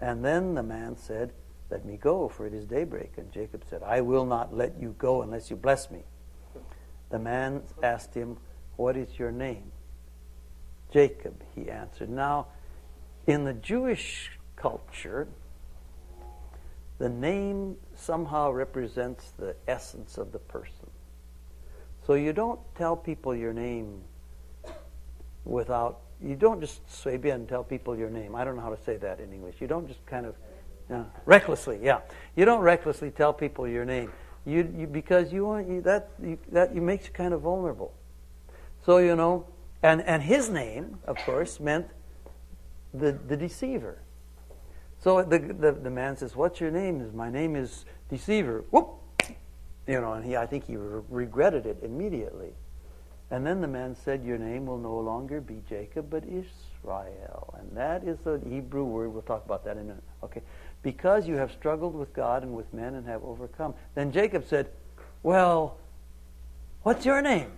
[0.00, 1.32] And then the man said,
[1.70, 3.12] let me go, for it is daybreak.
[3.16, 6.00] And Jacob said, I will not let you go unless you bless me.
[7.10, 8.36] The man asked him,
[8.76, 9.70] What is your name?
[10.92, 12.10] Jacob, he answered.
[12.10, 12.48] Now,
[13.30, 15.28] in the Jewish culture,
[16.98, 20.90] the name somehow represents the essence of the person.
[22.06, 24.02] So you don't tell people your name
[25.44, 28.34] without, you don't just say, and tell people your name.
[28.34, 29.56] I don't know how to say that in English.
[29.60, 30.34] You don't just kind of
[30.90, 31.04] yeah.
[31.24, 32.00] Recklessly, yeah.
[32.34, 34.10] You don't recklessly tell people your name.
[34.44, 37.94] You, you because you want you, that you, that you makes you kind of vulnerable.
[38.84, 39.46] So you know,
[39.84, 41.86] and and his name, of course, meant
[42.94, 43.98] the the deceiver.
[44.98, 48.64] So the the, the man says, "What's your name?" Is my name is deceiver.
[48.70, 48.88] Whoop,
[49.86, 52.52] you know, and he I think he re- regretted it immediately.
[53.32, 57.54] And then the man said, Your name will no longer be Jacob, but Israel.
[57.60, 59.12] And that is the Hebrew word.
[59.12, 60.02] We'll talk about that in a minute.
[60.24, 60.42] Okay
[60.82, 63.74] because you have struggled with God and with men and have overcome.
[63.94, 64.70] Then Jacob said,
[65.22, 65.76] Well,
[66.82, 67.52] what's your name?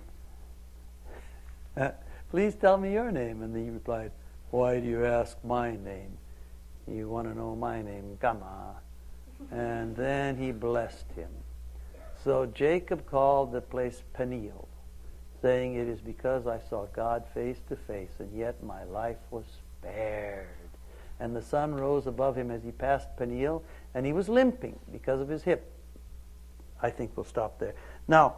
[1.77, 1.91] Uh,
[2.31, 3.43] please tell me your name.
[3.43, 4.11] And he replied,
[4.53, 6.17] Why do you ask my name?
[6.87, 8.77] You want to know my name, Gama.
[9.51, 11.31] And then he blessed him.
[12.23, 14.69] So Jacob called the place Peniel,
[15.41, 19.45] saying, It is because I saw God face to face, and yet my life was
[19.81, 20.47] spared
[21.23, 23.63] and the sun rose above him as he passed Peniel,
[23.95, 25.71] and he was limping because of his hip.
[26.83, 27.75] I think we'll stop there.
[28.09, 28.35] Now,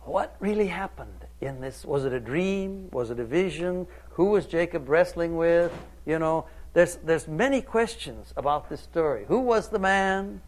[0.00, 1.84] what really happened in this?
[1.84, 2.88] Was it a dream?
[2.92, 3.86] Was it a vision?
[4.10, 5.72] Who was Jacob wrestling with?
[6.06, 9.24] You know, there's, there's many questions about this story.
[9.28, 10.40] Who was the man?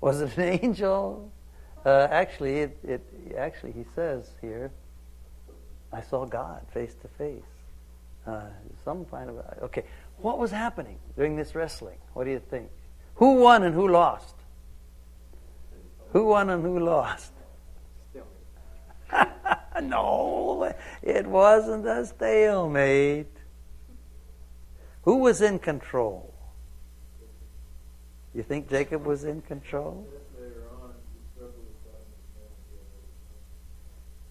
[0.00, 1.32] Was it an angel?
[1.84, 4.70] Uh, actually, it, it, actually, he says here,
[5.92, 7.42] I saw God face to face.
[8.26, 8.42] Uh,
[8.84, 9.84] some kind of okay.
[10.18, 11.98] What was happening during this wrestling?
[12.12, 12.70] What do you think?
[13.16, 14.36] Who won and who lost?
[16.12, 17.32] Who won and who lost?
[19.82, 20.72] no,
[21.02, 23.26] it wasn't a stalemate.
[25.02, 26.32] Who was in control?
[28.34, 30.06] You think Jacob was in control?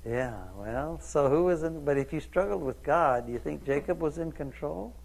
[0.06, 1.86] Yeah, well, so who was in?
[1.86, 4.96] But if you struggled with God, do you think Jacob was in control?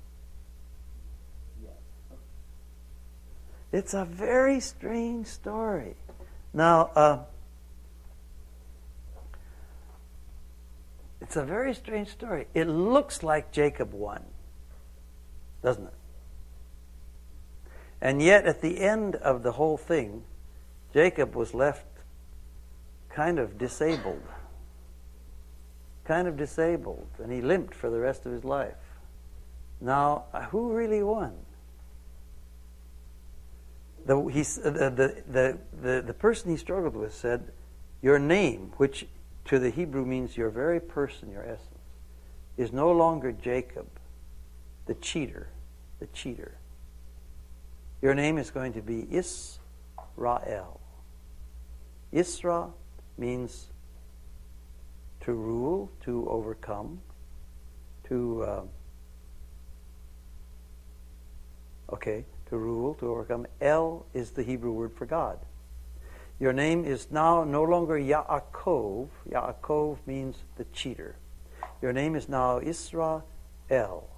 [3.72, 5.96] It's a very strange story.
[6.54, 7.18] Now, uh,
[11.26, 12.46] it's a very strange story.
[12.54, 14.22] It looks like Jacob won,
[15.60, 15.92] doesn't it?
[18.00, 20.22] And yet, at the end of the whole thing,
[20.94, 21.84] Jacob was left
[23.10, 24.22] kind of disabled.
[26.04, 28.76] Kind of disabled, and he limped for the rest of his life.
[29.80, 31.32] Now, who really won?
[34.06, 37.50] the, he, the, the, the, the person he struggled with said,
[38.00, 39.08] Your name, which
[39.46, 41.70] to the Hebrew means your very person, your essence,
[42.56, 43.86] is no longer Jacob,
[44.86, 45.48] the cheater,
[46.00, 46.56] the cheater.
[48.02, 50.80] Your name is going to be Israel.
[52.12, 52.70] Isra
[53.18, 53.66] means
[55.20, 57.00] to rule, to overcome,
[58.08, 58.42] to.
[58.42, 58.62] Uh,
[61.92, 63.46] okay, to rule, to overcome.
[63.60, 65.38] El is the Hebrew word for God.
[66.38, 69.08] Your name is now no longer Yaakov.
[69.30, 71.16] Yaakov means the cheater.
[71.80, 74.08] Your name is now Israel,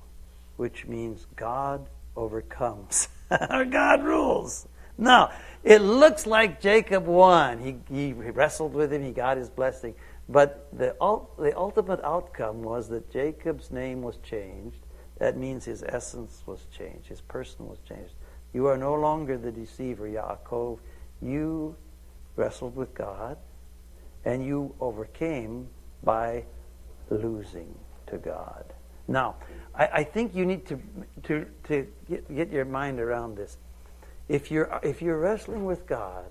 [0.57, 3.09] which means God overcomes.
[3.50, 4.66] Or God rules.
[4.96, 5.31] Now,
[5.62, 7.61] it looks like Jacob won.
[7.61, 9.94] He, he wrestled with him, he got his blessing.
[10.28, 10.96] But the,
[11.38, 14.78] the ultimate outcome was that Jacob's name was changed
[15.18, 18.14] that means his essence was changed, his person was changed.
[18.52, 20.78] You are no longer the deceiver, Yaakov.
[21.20, 21.76] You
[22.38, 23.37] wrestled with God,
[24.24, 25.68] and you overcame
[26.03, 26.44] by
[27.11, 27.74] losing
[28.07, 28.64] to God.
[29.09, 29.37] Now,
[29.74, 30.81] I, I think you need to,
[31.24, 33.57] to, to get, get your mind around this.
[34.29, 36.27] If you're, if you're wrestling with God,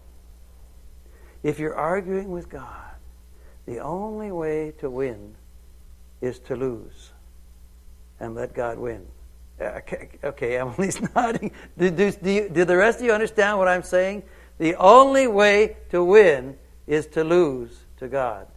[1.43, 2.91] if you're arguing with God,
[3.65, 5.35] the only way to win
[6.21, 7.11] is to lose
[8.19, 9.05] and let God win.
[9.59, 11.51] Uh, okay, okay Emily's nodding.
[11.77, 14.23] Do, do, do, you, do the rest of you understand what I'm saying?
[14.57, 18.47] The only way to win is to lose to God.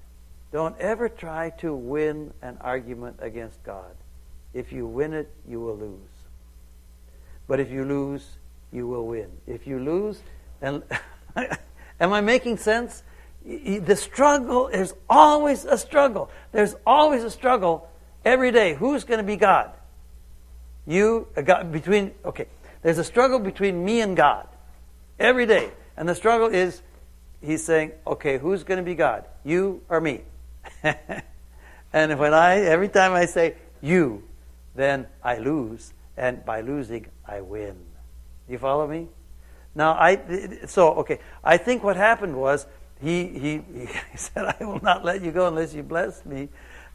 [0.53, 3.95] Don't ever try to win an argument against God.
[4.53, 5.99] If you win it, you will lose.
[7.47, 8.27] But if you lose,
[8.73, 9.31] you will win.
[9.47, 10.23] If you lose,
[10.61, 10.83] and
[12.01, 13.03] am I making sense?
[13.45, 16.31] The struggle is always a struggle.
[16.53, 17.89] There's always a struggle
[18.25, 18.75] every day.
[18.75, 19.71] Who's going to be God?
[20.87, 22.47] You, uh, God, between, okay,
[22.83, 24.47] there's a struggle between me and God
[25.19, 25.71] every day.
[26.01, 26.81] And the struggle is,
[27.43, 29.27] he's saying, okay, who's going to be God?
[29.45, 30.23] You or me?
[31.93, 34.23] and when I, every time I say you,
[34.75, 35.93] then I lose.
[36.17, 37.77] And by losing, I win.
[38.49, 39.09] You follow me?
[39.75, 42.67] Now, I, so, okay, I think what happened was
[43.03, 46.49] he, he, he said, I will not let you go unless you bless me.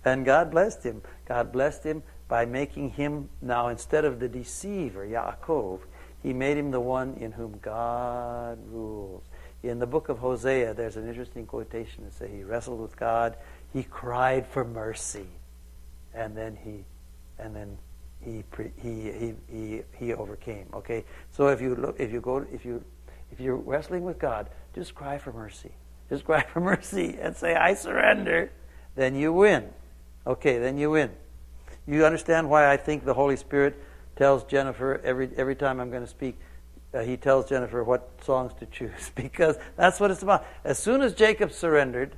[0.04, 1.04] And God blessed him.
[1.28, 5.82] God blessed him by making him now, instead of the deceiver, Yaakov,
[6.26, 9.24] he made him the one in whom God rules.
[9.62, 13.38] In the book of Hosea, there's an interesting quotation that says he wrestled with God,
[13.72, 15.28] he cried for mercy,
[16.16, 16.84] and then he,
[17.38, 17.78] and then
[18.22, 18.44] he
[18.82, 20.66] he he he, he overcame.
[20.74, 22.84] Okay, so if you look, if you go, if you
[23.32, 25.74] if you're wrestling with God, just cry for mercy.
[26.10, 28.52] Just cry for mercy and say, "I surrender."
[28.96, 29.70] Then you win.
[30.26, 31.12] Okay, then you win.
[31.86, 33.80] You understand why I think the Holy Spirit
[34.15, 36.38] tells Jennifer every every time I'm going to speak.
[36.93, 40.45] Uh, he tells Jennifer what songs to choose because that's what it's about.
[40.63, 42.15] As soon as Jacob surrendered,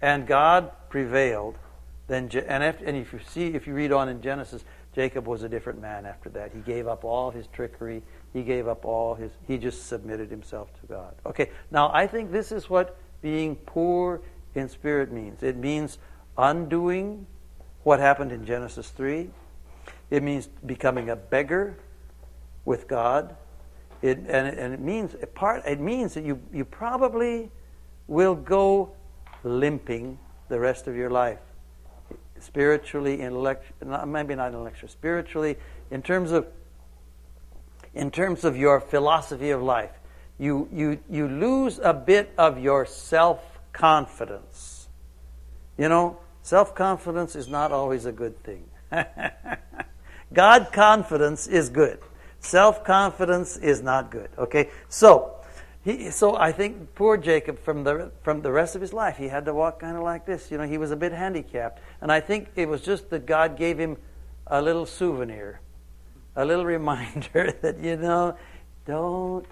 [0.00, 1.56] and God prevailed,
[2.06, 5.42] then and if, and if you see if you read on in Genesis, Jacob was
[5.42, 6.52] a different man after that.
[6.52, 8.02] He gave up all his trickery.
[8.32, 9.32] He gave up all his.
[9.46, 11.14] He just submitted himself to God.
[11.26, 14.20] Okay, now I think this is what being poor
[14.54, 15.42] in spirit means.
[15.42, 15.98] It means
[16.36, 17.26] undoing
[17.82, 19.30] what happened in Genesis 3.
[20.10, 21.76] It means becoming a beggar
[22.64, 23.36] with God.
[24.02, 25.62] It, and, it, and it means part.
[25.66, 27.50] It means that you, you probably
[28.06, 28.92] will go
[29.42, 31.38] limping the rest of your life,
[32.38, 35.56] spiritually, intellectually, maybe not intellectually, spiritually,
[35.90, 36.46] in terms of
[37.94, 39.92] in terms of your philosophy of life.
[40.38, 43.40] You you you lose a bit of your self
[43.72, 44.88] confidence.
[45.78, 48.64] You know, Self confidence is not always a good thing.
[50.32, 51.98] God confidence is good.
[52.40, 54.28] Self confidence is not good.
[54.38, 54.70] Okay?
[54.88, 55.32] So,
[55.84, 59.28] he, so I think poor Jacob, from the from the rest of his life, he
[59.28, 60.50] had to walk kind of like this.
[60.50, 63.56] You know, he was a bit handicapped, and I think it was just that God
[63.56, 63.96] gave him
[64.46, 65.60] a little souvenir
[66.36, 68.36] a little reminder that, you know,
[68.86, 69.46] don't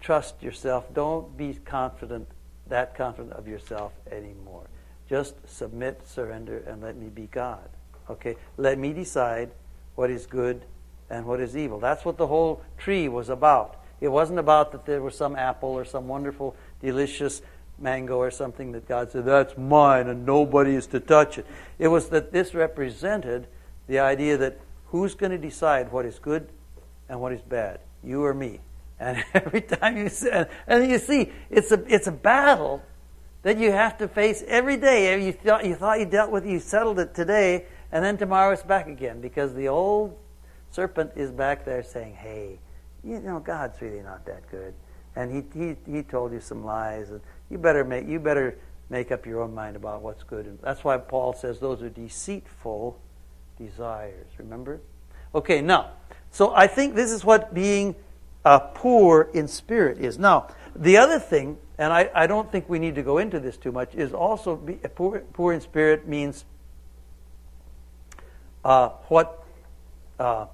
[0.00, 0.92] trust yourself.
[0.94, 2.28] Don't be confident,
[2.68, 4.66] that confident of yourself anymore.
[5.08, 7.68] Just submit, surrender, and let me be God.
[8.10, 8.36] Okay?
[8.56, 9.50] Let me decide
[9.94, 10.64] what is good
[11.10, 11.78] and what is evil.
[11.78, 13.76] That's what the whole tree was about.
[14.00, 17.42] It wasn't about that there was some apple or some wonderful, delicious
[17.78, 21.46] mango or something that God said, that's mine and nobody is to touch it.
[21.78, 23.46] It was that this represented
[23.86, 26.48] the idea that who's going to decide what is good
[27.08, 27.80] and what is bad?
[28.02, 28.60] You or me?
[29.00, 32.82] And every time you say, and you see, it's a, it's a battle
[33.42, 35.24] that you have to face every day.
[35.24, 38.62] You thought, you thought you dealt with, you settled it today, and then tomorrow it's
[38.62, 40.16] back again because the old
[40.70, 42.58] serpent is back there saying, hey,
[43.04, 44.74] you know, God's really not that good.
[45.16, 47.10] And he, he, he told you some lies.
[47.10, 47.20] And
[47.50, 48.58] you better make, you better
[48.90, 50.46] make up your own mind about what's good.
[50.46, 52.98] And that's why Paul says those are deceitful
[53.58, 54.26] desires.
[54.38, 54.80] Remember?
[55.34, 55.92] Okay, now,
[56.30, 57.94] so I think this is what being
[58.44, 60.18] uh, poor in spirit is.
[60.18, 63.56] Now, the other thing, and I, I don't think we need to go into this
[63.56, 66.44] too much, is also be, poor, poor in spirit means
[68.68, 69.44] uh, what.
[70.20, 70.46] Uh,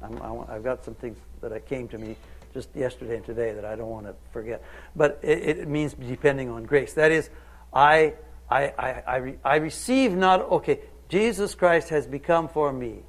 [0.00, 2.16] i have got some things that I came to me
[2.54, 4.62] just yesterday and today that I don't want to forget.
[4.96, 6.94] But it, it means depending on grace.
[6.94, 7.28] That is,
[7.72, 8.14] I,
[8.48, 13.00] I, I, I, re, I receive not, okay, Jesus Christ has become for me.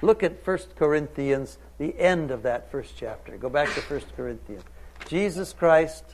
[0.00, 3.36] Look at 1 Corinthians, the end of that first chapter.
[3.36, 4.62] Go back to 1 Corinthians.
[5.08, 6.04] Jesus Christ,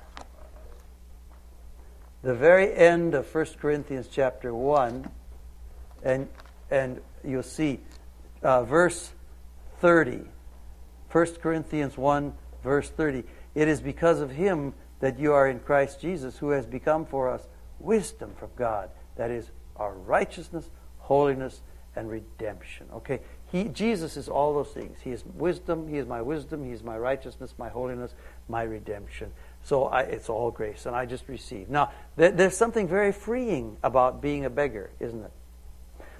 [2.23, 5.09] the very end of 1 Corinthians chapter 1,
[6.03, 6.29] and,
[6.71, 7.81] and you'll see
[8.43, 9.13] uh, verse
[9.81, 10.23] 30.
[11.11, 13.25] 1 Corinthians 1, verse 30.
[13.55, 17.29] It is because of him that you are in Christ Jesus, who has become for
[17.29, 17.47] us
[17.79, 18.91] wisdom from God.
[19.17, 21.61] That is our righteousness, holiness,
[21.95, 22.87] and redemption.
[22.95, 23.21] Okay?
[23.51, 24.99] He, Jesus is all those things.
[25.03, 25.89] He is wisdom.
[25.89, 26.65] He is my wisdom.
[26.65, 28.15] He is my righteousness, my holiness,
[28.49, 29.33] my redemption.
[29.63, 31.69] So I, it's all grace, and I just receive.
[31.69, 35.33] Now, there's something very freeing about being a beggar, isn't it?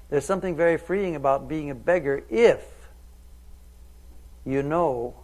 [0.09, 2.63] There's something very freeing about being a beggar if
[4.45, 5.15] you know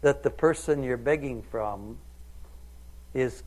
[0.00, 1.98] that the person you're begging from
[3.14, 3.42] is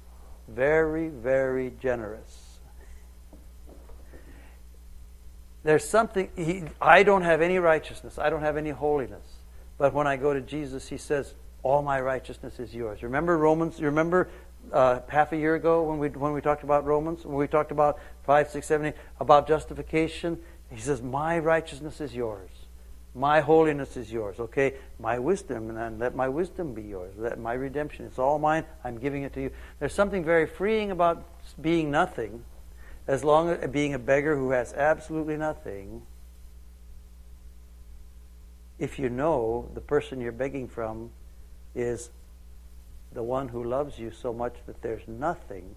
[0.47, 2.59] very, very generous.
[5.63, 9.25] There's something, he, I don't have any righteousness, I don't have any holiness.
[9.77, 11.33] But when I go to Jesus, he says,
[11.63, 13.03] All my righteousness is yours.
[13.03, 13.79] Remember Romans?
[13.79, 14.29] You remember
[14.71, 17.25] uh, half a year ago when we, when we talked about Romans?
[17.25, 20.39] When we talked about 5, 6, 7, 8, about justification?
[20.71, 22.49] He says, My righteousness is yours.
[23.13, 24.73] My holiness is yours, okay?
[24.99, 27.13] My wisdom, and let my wisdom be yours.
[27.17, 28.65] Let my redemption, it's all mine.
[28.83, 29.51] I'm giving it to you.
[29.79, 31.23] There's something very freeing about
[31.61, 32.43] being nothing,
[33.07, 36.01] as long as being a beggar who has absolutely nothing.
[38.77, 41.11] If you know the person you're begging from
[41.73, 42.09] is
[43.13, 45.75] the one who loves you so much that there's nothing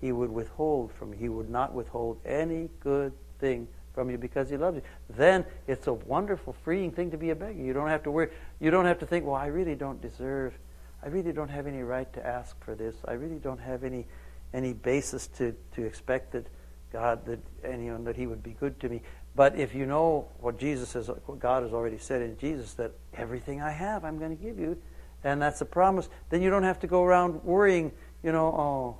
[0.00, 4.48] he would withhold from you, he would not withhold any good thing from you because
[4.48, 4.82] he loves you.
[5.10, 7.60] Then it's a wonderful, freeing thing to be a beggar.
[7.60, 8.28] You don't have to worry.
[8.60, 10.56] You don't have to think, well, I really don't deserve.
[11.02, 12.94] I really don't have any right to ask for this.
[13.06, 14.06] I really don't have any
[14.54, 16.46] any basis to, to expect that
[16.92, 19.02] God that anyone that He would be good to me.
[19.34, 22.92] But if you know what Jesus says, what God has already said in Jesus, that
[23.14, 24.76] everything I have, I'm going to give you,
[25.22, 27.92] and that's a promise, then you don't have to go around worrying.
[28.22, 28.98] You know, oh,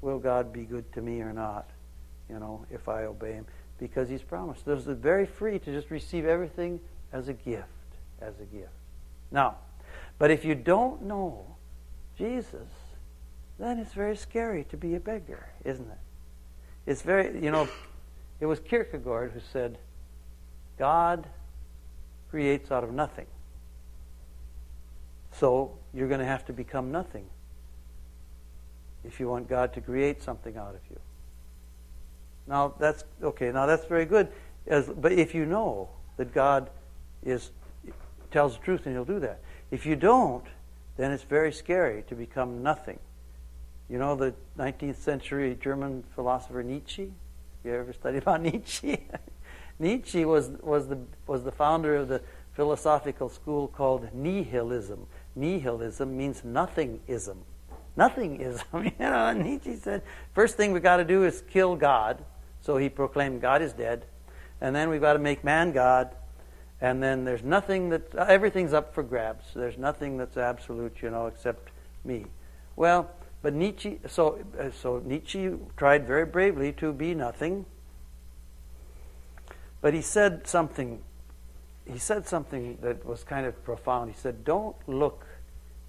[0.00, 1.68] will God be good to me or not?
[2.28, 3.46] You know, if I obey Him
[3.80, 4.66] because he's promised.
[4.66, 6.78] Those are very free to just receive everything
[7.12, 7.66] as a gift,
[8.20, 8.68] as a gift.
[9.32, 9.56] Now,
[10.18, 11.46] but if you don't know
[12.16, 12.68] Jesus,
[13.58, 15.98] then it's very scary to be a beggar, isn't it?
[16.86, 17.68] It's very, you know,
[18.38, 19.78] it was Kierkegaard who said,
[20.78, 21.26] God
[22.30, 23.26] creates out of nothing.
[25.32, 27.26] So you're going to have to become nothing
[29.04, 30.98] if you want God to create something out of you.
[32.46, 33.52] Now that's okay.
[33.52, 34.28] Now that's very good.
[34.66, 36.70] As, but if you know that God
[37.24, 37.50] is
[38.30, 39.40] tells the truth, and He'll do that.
[39.70, 40.44] If you don't,
[40.96, 42.98] then it's very scary to become nothing.
[43.88, 47.12] You know the 19th century German philosopher Nietzsche.
[47.64, 49.06] You ever studied about Nietzsche?
[49.78, 52.20] Nietzsche was was the was the founder of the
[52.52, 55.06] philosophical school called nihilism.
[55.34, 57.38] Nihilism means nothingism.
[58.00, 58.64] Nothingism.
[58.72, 60.02] You know, Nietzsche said,
[60.34, 62.24] first thing we've got to do is kill God
[62.60, 64.04] so he proclaimed God is dead.
[64.60, 66.14] And then we've got to make man God.
[66.80, 69.44] And then there's nothing that, everything's up for grabs.
[69.54, 71.70] There's nothing that's absolute, you know, except
[72.04, 72.26] me.
[72.76, 73.10] Well,
[73.42, 77.64] but Nietzsche, so, uh, so Nietzsche tried very bravely to be nothing.
[79.80, 81.02] But he said something.
[81.90, 84.10] He said something that was kind of profound.
[84.10, 85.26] He said, "Don't look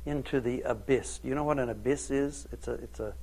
[0.05, 1.19] into the abyss.
[1.23, 2.47] You know what an abyss is?
[2.51, 3.13] It's a it's a,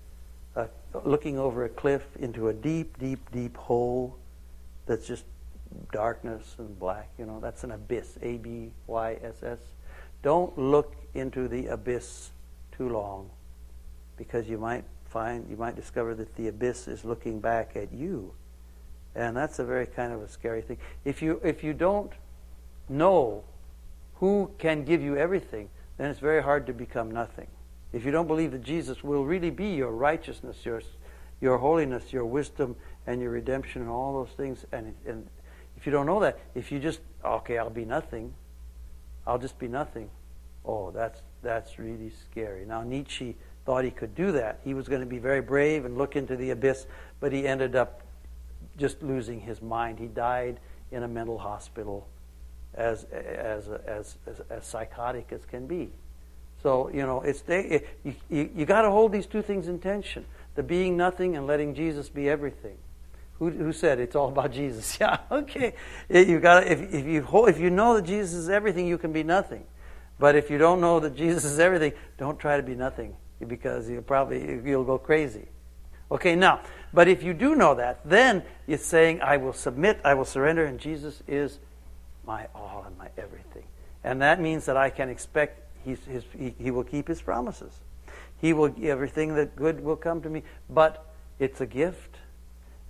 [0.56, 0.68] a
[1.04, 4.16] looking over a cliff into a deep, deep, deep hole
[4.86, 5.24] that's just
[5.92, 7.08] darkness and black.
[7.18, 8.18] You know, that's an abyss.
[8.22, 9.58] A B Y S S.
[10.22, 12.30] Don't look into the abyss
[12.76, 13.30] too long,
[14.16, 18.32] because you might find you might discover that the abyss is looking back at you
[19.18, 20.78] and that's a very kind of a scary thing.
[21.04, 22.12] If you, if you don't
[22.88, 23.42] know
[24.14, 25.68] who can give you everything,
[25.98, 27.48] then it's very hard to become nothing.
[27.92, 30.80] If you don't believe that Jesus will really be your righteousness, your,
[31.40, 32.76] your holiness, your wisdom,
[33.06, 35.26] and your redemption, and all those things, and, and
[35.76, 38.34] if you don't know that, if you just, okay, I'll be nothing,
[39.26, 40.10] I'll just be nothing,
[40.64, 42.64] oh, that's, that's really scary.
[42.64, 44.60] Now, Nietzsche thought he could do that.
[44.64, 46.86] He was going to be very brave and look into the abyss,
[47.20, 48.02] but he ended up
[48.76, 49.98] just losing his mind.
[49.98, 52.06] He died in a mental hospital
[52.78, 55.90] as, as, as, as, as psychotic as can be.
[56.62, 59.78] So, you know, it's they, you, you, you got to hold these two things in
[59.78, 60.24] tension
[60.54, 62.76] the being nothing and letting Jesus be everything.
[63.38, 64.98] Who, who said it's all about Jesus?
[65.00, 65.74] Yeah, okay.
[66.08, 69.12] You got if, if, you hold, if you know that Jesus is everything, you can
[69.12, 69.64] be nothing.
[70.18, 73.14] But if you don't know that Jesus is everything, don't try to be nothing
[73.46, 75.46] because you'll probably you'll go crazy.
[76.10, 76.60] Okay, now,
[76.92, 80.64] but if you do know that, then it's saying, I will submit, I will surrender,
[80.64, 81.60] and Jesus is
[82.28, 83.64] my all and my everything.
[84.04, 85.98] And that means that I can expect his,
[86.36, 87.72] he, he will keep his promises.
[88.40, 90.42] He will, everything that good will come to me.
[90.68, 91.04] But
[91.38, 92.18] it's a gift,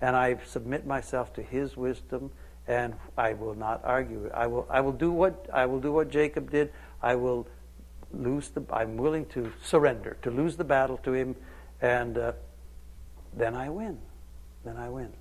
[0.00, 2.30] and I submit myself to his wisdom,
[2.66, 4.28] and I will not argue.
[4.34, 6.70] I will, I will do what I will do what Jacob did.
[7.02, 7.46] I will
[8.12, 8.62] lose the.
[8.70, 11.36] I'm willing to surrender, to lose the battle to him,
[11.80, 12.32] and uh,
[13.34, 13.98] then I win.
[14.64, 15.12] Then I win.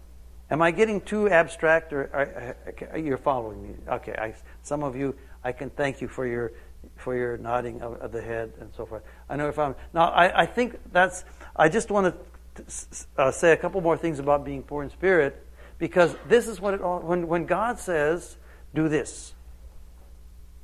[0.50, 3.76] Am I getting too abstract, or are, you're following me?
[3.88, 4.34] Okay, I,
[4.64, 6.54] some of you, I can thank you for your
[6.96, 9.04] for your nodding of, of the head and so forth.
[9.30, 10.10] I know if I'm now.
[10.10, 11.26] I, I think that's.
[11.56, 12.16] I just want
[12.56, 12.64] to
[13.18, 15.46] uh, say a couple more things about being poor in spirit,
[15.80, 17.00] because this is what it all.
[17.00, 18.38] When when God says,
[18.74, 19.34] "Do this,"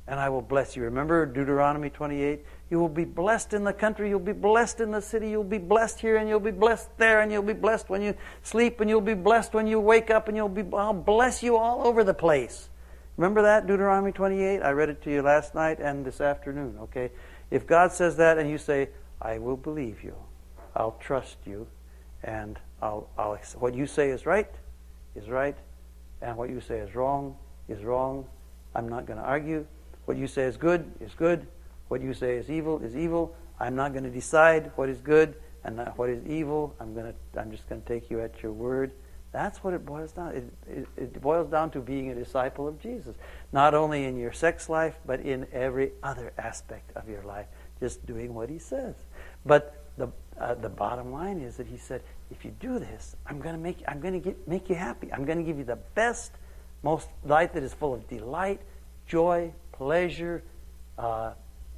[0.06, 0.84] and I will bless you.
[0.84, 2.44] Remember Deuteronomy 28?
[2.70, 5.58] You will be blessed in the country, you'll be blessed in the city, you'll be
[5.58, 8.88] blessed here, and you'll be blessed there, and you'll be blessed when you sleep, and
[8.88, 12.02] you'll be blessed when you wake up, and you'll be, I'll bless you all over
[12.02, 12.68] the place.
[13.16, 14.60] Remember that, Deuteronomy 28?
[14.60, 17.10] I read it to you last night and this afternoon, okay?
[17.50, 18.88] If God says that and you say,
[19.20, 20.16] I will believe you,
[20.74, 21.66] I'll trust you,
[22.24, 24.50] and I'll, I'll, what you say is right,
[25.14, 25.56] is right,
[26.22, 27.36] and what you say is wrong,
[27.68, 28.26] is wrong.
[28.74, 29.66] I'm not going to argue.
[30.06, 31.46] What you say is good, is good.
[31.88, 33.34] What you say is evil, is evil.
[33.60, 36.74] I'm not going to decide what is good and what is evil.
[36.80, 38.92] I'm, going to, I'm just going to take you at your word.
[39.32, 40.34] That's what it boils down.
[40.36, 43.16] It, it, it, boils down to being a disciple of Jesus,
[43.52, 47.46] not only in your sex life, but in every other aspect of your life,
[47.80, 48.94] just doing what He says.
[49.44, 50.08] But the
[50.38, 53.60] uh, the bottom line is that He said, if you do this, I'm going to
[53.60, 55.12] make I'm going to get, make you happy.
[55.12, 56.30] I'm going to give you the best,
[56.84, 58.60] most life that is full of delight,
[59.08, 60.44] joy, pleasure,
[60.96, 61.32] uh,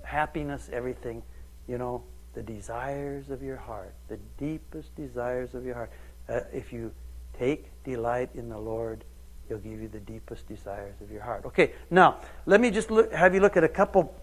[0.06, 1.22] happiness, everything.
[1.68, 2.02] You know,
[2.34, 5.90] the desires of your heart, the deepest desires of your heart.
[6.28, 6.92] Uh, if you
[7.38, 9.04] take delight in the Lord,
[9.48, 11.44] He'll give you the deepest desires of your heart.
[11.46, 14.14] Okay, now let me just look, have you look at a couple,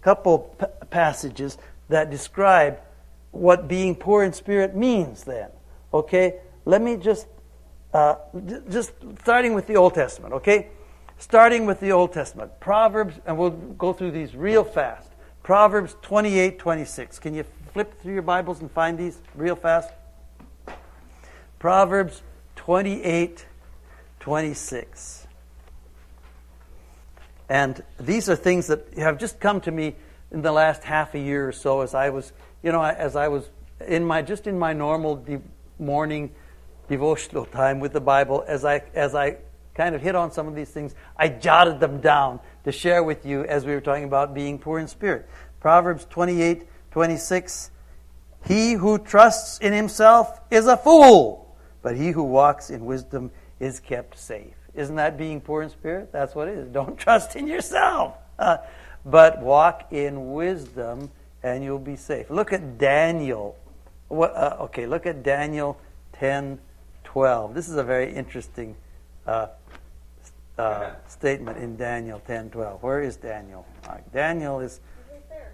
[0.00, 2.80] couple p- passages that describe
[3.30, 5.24] what being poor in spirit means.
[5.24, 5.50] Then,
[5.92, 7.26] okay, let me just,
[7.92, 8.16] uh,
[8.68, 10.34] just starting with the Old Testament.
[10.34, 10.68] Okay,
[11.18, 12.58] starting with the Old Testament.
[12.60, 15.09] Proverbs, and we'll go through these real fast.
[15.50, 17.18] Proverbs 28 26.
[17.18, 19.90] Can you flip through your Bibles and find these real fast?
[21.58, 22.22] Proverbs
[22.54, 23.46] 28
[24.20, 25.26] 26.
[27.48, 29.96] And these are things that have just come to me
[30.30, 32.32] in the last half a year or so as I was,
[32.62, 33.50] you know, as I was
[33.84, 35.42] in my just in my normal de-
[35.80, 36.30] morning
[36.88, 39.38] devotional time with the Bible as I as I
[39.74, 40.94] kind of hit on some of these things.
[41.16, 44.78] I jotted them down to share with you as we were talking about being poor
[44.78, 45.28] in spirit.
[45.60, 47.70] Proverbs 28 26.
[48.46, 53.80] He who trusts in himself is a fool, but he who walks in wisdom is
[53.80, 54.54] kept safe.
[54.74, 56.10] Isn't that being poor in spirit?
[56.12, 56.68] That's what it is.
[56.72, 58.58] Don't trust in yourself, uh,
[59.04, 61.10] but walk in wisdom
[61.42, 62.30] and you'll be safe.
[62.30, 63.56] Look at Daniel.
[64.08, 65.78] What, uh, okay, look at Daniel
[66.14, 66.58] 10
[67.04, 67.54] 12.
[67.54, 68.76] This is a very interesting
[69.26, 69.48] uh,
[70.60, 72.82] uh, statement in Daniel 10:12.
[72.82, 73.66] Where is Daniel?
[74.12, 74.80] Daniel is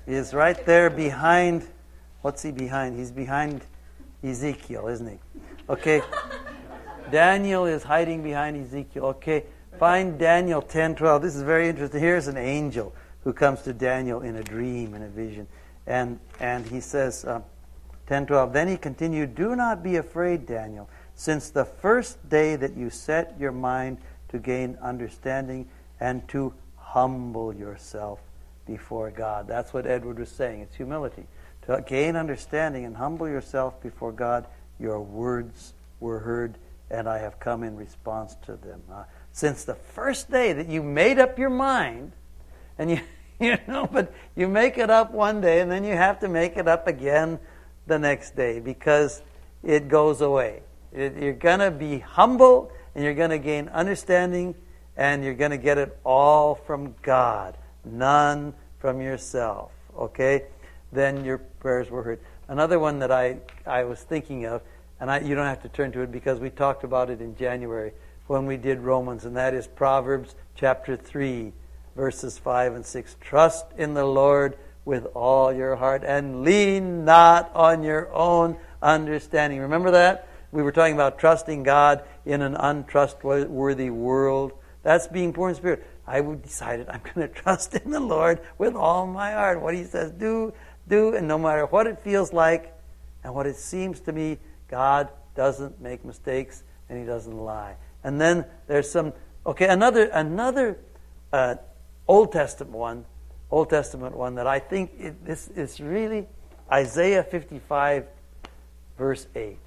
[0.07, 1.67] is right there behind.
[2.23, 2.99] What's he behind?
[2.99, 3.63] He's behind
[4.25, 5.19] Ezekiel, isn't he?
[5.69, 6.03] Okay.
[7.11, 9.05] Daniel is hiding behind Ezekiel.
[9.07, 9.45] Okay.
[9.79, 11.23] Find Daniel 10:12.
[11.23, 12.01] This is very interesting.
[12.01, 12.93] Here's an angel
[13.23, 15.47] who comes to Daniel in a dream, in a vision.
[15.87, 17.43] And, and he says, uh,
[18.09, 18.53] 10:12.
[18.53, 23.39] Then he continued, "Do not be afraid, Daniel, since the first day that you set
[23.39, 23.99] your mind
[24.37, 25.69] to gain understanding
[26.01, 28.21] and to humble yourself
[28.67, 30.61] before God." That's what Edward was saying.
[30.61, 31.27] It's humility.
[31.67, 34.47] To gain understanding and humble yourself before God,
[34.79, 36.59] your words were heard,
[36.91, 38.83] and I have come in response to them.
[38.93, 42.13] Uh, since the first day that you made up your mind,
[42.79, 43.01] and you,
[43.41, 46.57] you know, but you make it up one day, and then you have to make
[46.57, 47.39] it up again
[47.87, 49.23] the next day because
[49.63, 50.63] it goes away.
[50.93, 54.55] It, you're going to be humble, and you're going to gain understanding,
[54.97, 59.71] and you're going to get it all from God, none from yourself.
[59.95, 60.45] Okay?
[60.93, 62.21] Then your prayers were heard.
[62.49, 63.37] Another one that I,
[63.67, 64.63] I was thinking of,
[64.99, 67.37] and I, you don't have to turn to it because we talked about it in
[67.37, 67.93] January
[68.29, 71.53] when we did Romans, and that is Proverbs chapter 3,
[71.97, 73.17] verses 5 and 6.
[73.21, 79.61] Trust in the Lord with all your heart and lean not on your own understanding.
[79.61, 80.26] Remember that?
[80.53, 84.53] We were talking about trusting God in an untrustworthy world.
[84.83, 85.87] That's being poor in spirit.
[86.07, 89.61] I decided I'm going to trust in the Lord with all my heart.
[89.61, 90.53] What He says, do,
[90.89, 92.73] do, and no matter what it feels like
[93.25, 94.39] and what it seems to me,
[94.69, 97.77] God doesn't make mistakes and He doesn't lie.
[98.05, 99.13] And then there's some
[99.45, 100.79] okay another another
[101.33, 101.57] uh,
[102.07, 103.05] Old Testament one,
[103.51, 106.27] Old Testament one that I think it, this is really
[106.71, 108.07] Isaiah 55
[108.97, 109.59] verse 8.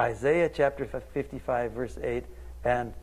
[0.00, 2.24] Isaiah chapter 55 verse 8
[2.64, 2.94] and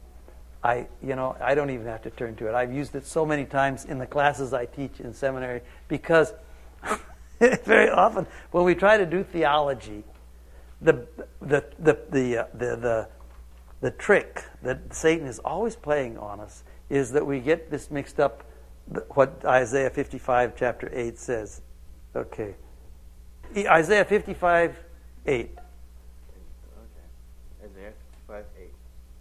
[0.64, 2.56] I, you know, I don't even have to turn to it.
[2.56, 6.34] I've used it so many times in the classes I teach in seminary because
[7.40, 10.04] very often when we try to do theology,
[10.82, 11.08] the
[11.42, 13.08] the the the uh, the, the
[13.82, 18.20] the trick that Satan is always playing on us is that we get this mixed
[18.20, 18.44] up
[19.10, 21.62] what Isaiah 55 chapter 8 says.
[22.16, 22.56] Okay.
[23.56, 24.78] Isaiah 55
[25.26, 25.36] 8.
[25.36, 25.58] Okay.
[27.64, 27.94] Isaiah
[28.28, 28.72] 55 8.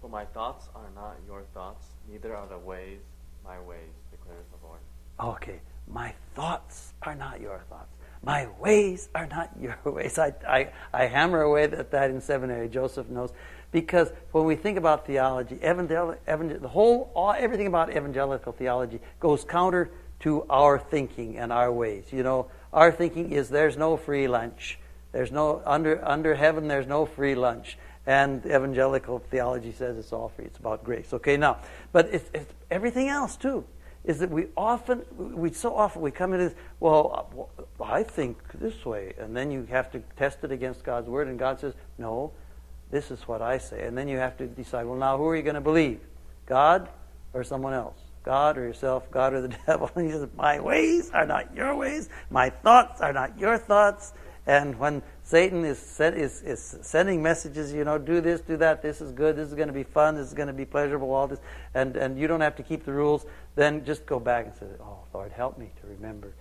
[0.06, 3.00] For my thoughts are not your thoughts, neither are the ways
[3.44, 4.78] my ways, declares the Lord.
[5.34, 5.58] Okay.
[5.88, 7.92] My thoughts are not your thoughts.
[8.22, 10.16] My ways are not your ways.
[10.16, 12.68] I, I, I hammer away at that in seminary.
[12.68, 13.32] Joseph knows.
[13.72, 19.00] Because when we think about theology, evangel- evangel- the whole, all, everything about evangelical theology
[19.18, 19.90] goes counter
[20.20, 22.04] to our thinking and our ways.
[22.12, 24.78] You know, our thinking is there's no free lunch.
[25.10, 26.68] There's no under under heaven.
[26.68, 27.78] There's no free lunch.
[28.06, 30.44] And evangelical theology says it's all free.
[30.44, 31.12] It's about grace.
[31.12, 31.58] Okay, now,
[31.92, 33.64] but it's, it's everything else too.
[34.04, 36.58] Is that we often, we so often we come into this.
[36.78, 41.08] Well, uh, I think this way, and then you have to test it against God's
[41.08, 42.30] word, and God says, no,
[42.92, 43.84] this is what I say.
[43.84, 45.98] And then you have to decide, well, now who are you going to believe?
[46.46, 46.88] God
[47.32, 47.98] or someone else?
[48.22, 49.90] God or yourself, God or the devil.
[49.94, 54.12] And he says, My ways are not your ways, my thoughts are not your thoughts.
[54.46, 59.00] And when Satan is, is, is sending messages, you know, do this, do that, this
[59.00, 61.26] is good, this is going to be fun, this is going to be pleasurable, all
[61.26, 61.40] this,
[61.74, 64.66] and, and you don't have to keep the rules, then just go back and say,
[64.80, 66.32] Oh, Lord, help me to remember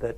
[0.00, 0.16] that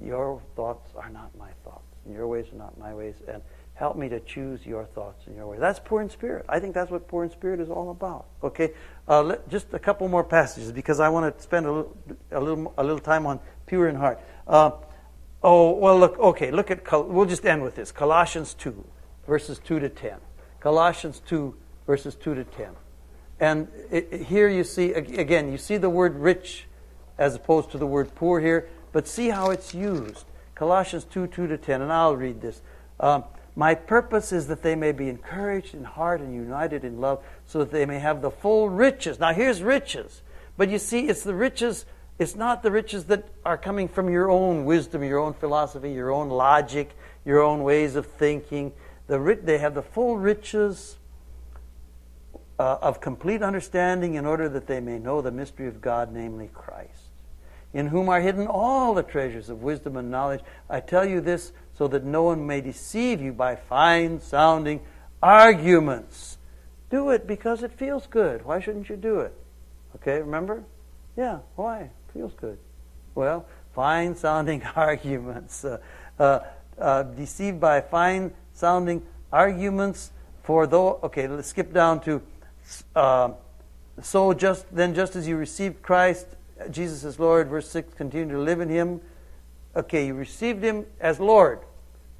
[0.00, 3.16] your thoughts are not my thoughts, and your ways are not my ways.
[3.26, 3.42] And
[3.74, 5.60] Help me to choose your thoughts and your ways.
[5.60, 6.44] That's poor in spirit.
[6.48, 8.26] I think that's what poor in spirit is all about.
[8.42, 8.74] Okay,
[9.08, 11.96] uh, let, just a couple more passages because I want to spend a little,
[12.30, 14.20] a little, a little time on pure in heart.
[14.46, 14.72] Uh,
[15.42, 16.18] oh well, look.
[16.18, 16.90] Okay, look at.
[17.08, 17.92] We'll just end with this.
[17.92, 18.84] Colossians two,
[19.26, 20.18] verses two to ten.
[20.60, 21.54] Colossians two,
[21.86, 22.70] verses two to ten.
[23.40, 26.66] And it, it, here you see again, you see the word rich
[27.18, 30.24] as opposed to the word poor here, but see how it's used.
[30.54, 32.62] Colossians 2 2 to 10, and I'll read this.
[33.00, 33.24] Um,
[33.54, 37.58] my purpose is that they may be encouraged in heart and united in love, so
[37.60, 39.18] that they may have the full riches.
[39.18, 40.22] Now, here's riches.
[40.56, 41.84] But you see, it's the riches,
[42.18, 46.10] it's not the riches that are coming from your own wisdom, your own philosophy, your
[46.10, 46.90] own logic,
[47.24, 48.72] your own ways of thinking.
[49.06, 50.96] The, they have the full riches
[52.58, 56.48] uh, of complete understanding in order that they may know the mystery of God, namely
[56.52, 57.10] Christ,
[57.72, 60.42] in whom are hidden all the treasures of wisdom and knowledge.
[60.70, 64.80] I tell you this so that no one may deceive you by fine sounding
[65.22, 66.38] arguments.
[66.90, 68.44] Do it because it feels good.
[68.44, 69.34] Why shouldn't you do it?
[69.96, 70.62] Okay, remember?
[71.16, 71.90] Yeah, why?
[72.12, 72.58] Feels good.
[73.14, 75.64] Well, fine sounding arguments.
[75.64, 75.78] Uh,
[76.18, 76.40] uh,
[76.78, 79.02] uh, deceived by fine sounding
[79.32, 80.10] arguments,
[80.42, 82.22] for though, okay, let's skip down to,
[82.96, 83.30] uh,
[84.02, 86.26] so just then, just as you received Christ,
[86.70, 89.00] Jesus as Lord, verse 6, continue to live in Him.
[89.76, 91.60] Okay, you received Him as Lord.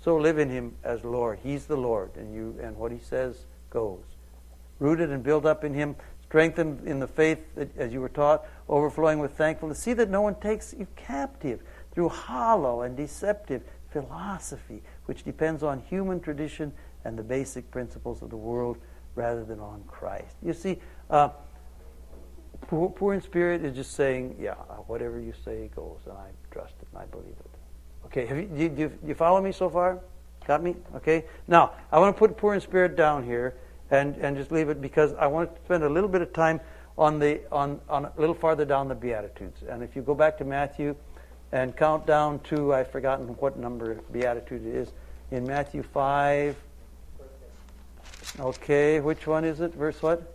[0.03, 1.39] So live in him as Lord.
[1.45, 4.03] He's the Lord, and you and what he says goes.
[4.81, 8.45] Rooted and built up in him, strengthened in the faith that, as you were taught,
[8.73, 9.79] overflowing with thankfulness.
[9.79, 11.61] See that no one takes you captive
[11.93, 16.73] through hollow and deceptive philosophy, which depends on human tradition
[17.05, 18.79] and the basic principles of the world
[19.15, 20.37] rather than on Christ.
[20.43, 20.79] You see,
[21.11, 21.29] uh,
[22.63, 24.55] poor, poor, in spirit is just saying, yeah,
[24.87, 27.51] whatever you say goes, and I trust it and I believe it.
[28.07, 30.01] Okay, have you, do, you, do you follow me so far?
[30.47, 30.77] Got me?
[30.97, 31.25] Okay.
[31.47, 33.55] Now, I want to put poor in spirit down here
[33.91, 36.61] and, and just leave it because I want to spend a little bit of time
[36.97, 39.63] on the on, on a little farther down the Beatitudes.
[39.69, 40.95] And if you go back to Matthew
[41.51, 44.93] and count down to I've forgotten what number Beatitude it is.
[45.31, 46.57] In Matthew five.
[48.39, 49.75] Okay, which one is it?
[49.75, 50.35] Verse what?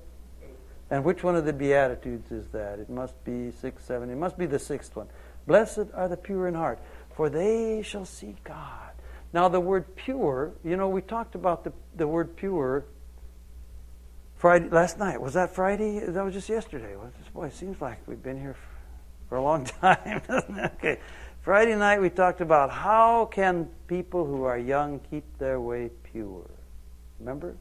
[0.90, 2.80] And which one of the Beatitudes is that?
[2.80, 4.10] It must be six, seven.
[4.10, 5.08] It must be the sixth one.
[5.46, 6.80] Blessed are the pure in heart,
[7.16, 8.92] for they shall see God.
[9.34, 12.86] Now, the word pure, you know, we talked about the, the word pure
[14.38, 15.20] Friday last night.
[15.20, 16.00] Was that Friday?
[16.00, 16.96] That was just yesterday.
[17.34, 18.56] Boy, it seems like we've been here
[19.30, 20.22] for a long time?
[20.78, 21.00] Okay.
[21.42, 26.50] Friday night we talked about how can people who are young keep their way pure.
[27.20, 27.56] Remember?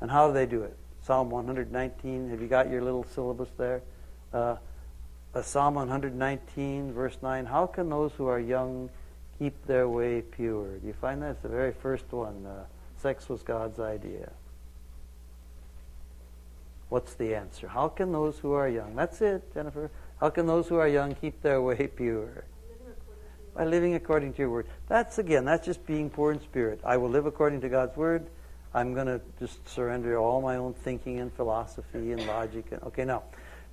[0.00, 0.76] And how do they do it?
[1.02, 2.30] Psalm 119.
[2.30, 3.82] Have you got your little syllabus there?
[4.32, 4.56] Uh,
[5.42, 7.44] Psalm 119, verse 9.
[7.44, 8.88] How can those who are young
[9.38, 10.78] keep their way pure?
[10.78, 11.42] Do you find that?
[11.42, 12.46] The very first one.
[12.46, 12.64] Uh,
[12.96, 14.30] sex was God's idea.
[16.90, 17.68] What's the answer?
[17.68, 21.14] How can those who are young, that's it, Jennifer, how can those who are young
[21.14, 22.44] keep their way pure?
[23.54, 24.66] By living according to your word.
[24.88, 26.80] That's again, that's just being poor in spirit.
[26.84, 28.26] I will live according to God's word.
[28.74, 32.66] I'm going to just surrender all my own thinking and philosophy and logic.
[32.72, 33.22] And, okay, now,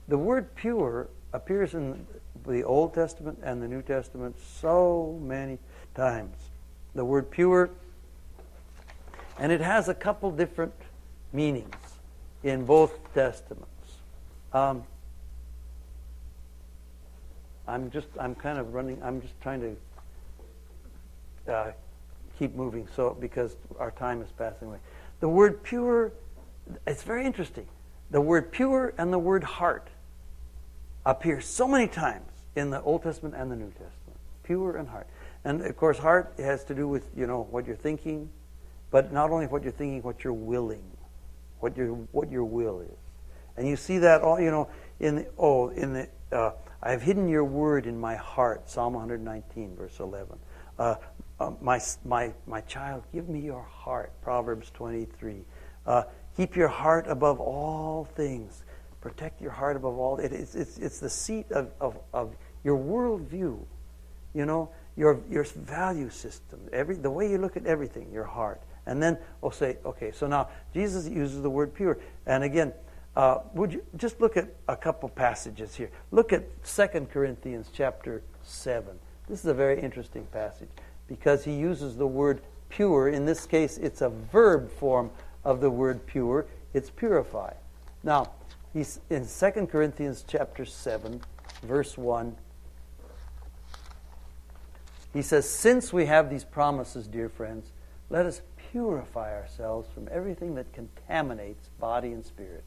[0.07, 2.05] the word pure appears in
[2.45, 5.57] the Old Testament and the New Testament so many
[5.95, 6.35] times.
[6.93, 7.71] The word pure,
[9.39, 10.73] and it has a couple different
[11.33, 11.86] meanings
[12.47, 13.67] in both testaments.
[14.53, 14.83] Um,
[17.67, 19.77] I'm just, I'm kind of running, I'm just trying
[21.45, 21.71] to uh,
[22.39, 24.77] keep moving so because our time is passing away.
[25.19, 26.13] The word pure,
[26.85, 27.67] it's very interesting.
[28.11, 29.89] The word pure and the word heart
[31.05, 34.19] appear so many times in the Old Testament and the New Testament.
[34.43, 35.07] Pure and heart.
[35.43, 38.29] And of course, heart has to do with, you know, what you're thinking,
[38.89, 40.83] but not only what you're thinking, what you're willing
[41.59, 42.97] what your what your will is.
[43.55, 46.51] And you see that all you know in the, oh in the uh,
[46.81, 48.69] I have hidden your word in my heart.
[48.69, 50.37] Psalm 119 verse 11.
[50.77, 50.95] Uh,
[51.39, 54.11] uh, my my my child, give me your heart.
[54.21, 55.45] Proverbs 23.
[55.85, 56.03] Uh,
[56.35, 58.63] keep your heart above all things.
[59.01, 60.17] Protect your heart above all.
[60.17, 63.57] It, it's, it's, it's the seat of, of, of your worldview.
[64.33, 68.61] You know, your, your value system, every, the way you look at everything, your heart.
[68.87, 71.99] And then we'll say, okay, so now Jesus uses the word pure.
[72.25, 72.73] And again,
[73.15, 75.89] uh, would you just look at a couple passages here?
[76.11, 78.97] Look at 2 Corinthians chapter 7.
[79.27, 80.69] This is a very interesting passage
[81.07, 83.09] because he uses the word pure.
[83.09, 85.11] In this case, it's a verb form
[85.43, 86.45] of the word pure.
[86.73, 87.53] It's purify.
[88.03, 88.31] Now,
[88.73, 91.21] he's in 2 Corinthians chapter 7,
[91.63, 92.37] verse 1.
[95.13, 97.71] He says, Since we have these promises, dear friends,
[98.09, 98.41] let us
[98.71, 102.63] purify ourselves from everything that contaminates body and spirit,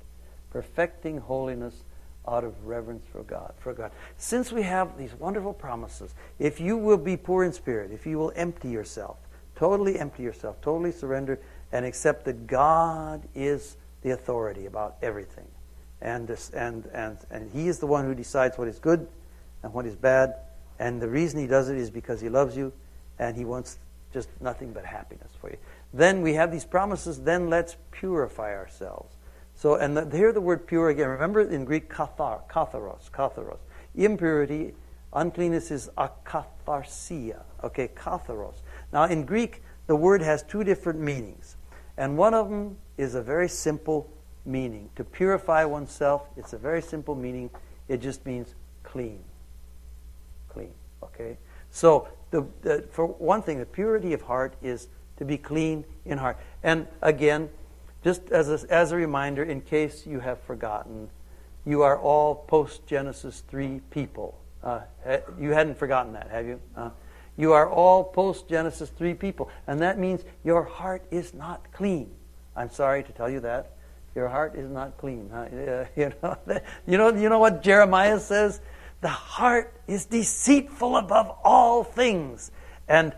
[0.51, 1.85] perfecting holiness
[2.29, 3.53] out of reverence for God.
[3.59, 3.93] For God.
[4.17, 8.19] Since we have these wonderful promises, if you will be poor in spirit, if you
[8.19, 9.17] will empty yourself,
[9.57, 11.41] totally empty yourself, totally surrender,
[11.73, 15.47] and accept that God is the authority about everything,
[16.01, 19.07] and this, and and and He is the one who decides what is good
[19.63, 20.35] and what is bad,
[20.79, 22.73] and the reason He does it is because He loves you,
[23.19, 23.79] and He wants
[24.13, 25.57] just nothing but happiness for you.
[25.93, 29.17] Then we have these promises, then let's purify ourselves.
[29.55, 31.09] So, and the, here the word pure again.
[31.09, 33.59] Remember in Greek, kathar, katharos, katharos.
[33.95, 34.75] Impurity,
[35.13, 37.43] uncleanness is akatharsia.
[37.65, 38.63] Okay, katharos.
[38.93, 41.57] Now in Greek, the word has two different meanings.
[41.97, 44.11] And one of them is a very simple
[44.47, 44.89] meaning.
[44.97, 47.51] To purify oneself, it's a very simple meaning.
[47.89, 49.23] It just means clean.
[50.49, 50.73] Clean.
[51.03, 51.37] Okay?
[51.71, 54.89] So, the, the, for one thing, the purity of heart is
[55.21, 56.39] to be clean in heart.
[56.63, 57.51] And again,
[58.03, 61.11] just as a, as a reminder, in case you have forgotten,
[61.67, 64.41] you are all post Genesis 3 people.
[64.65, 64.81] Uh,
[65.39, 66.59] you hadn't forgotten that, have you?
[66.75, 66.89] Uh,
[67.37, 69.51] you are all post Genesis 3 people.
[69.67, 72.11] And that means your heart is not clean.
[72.57, 73.73] I'm sorry to tell you that.
[74.15, 75.31] Your heart is not clean.
[75.31, 76.39] Uh, you, know,
[76.87, 78.63] you, know, you know what Jeremiah says?
[79.03, 82.51] The heart is deceitful above all things
[82.89, 83.13] and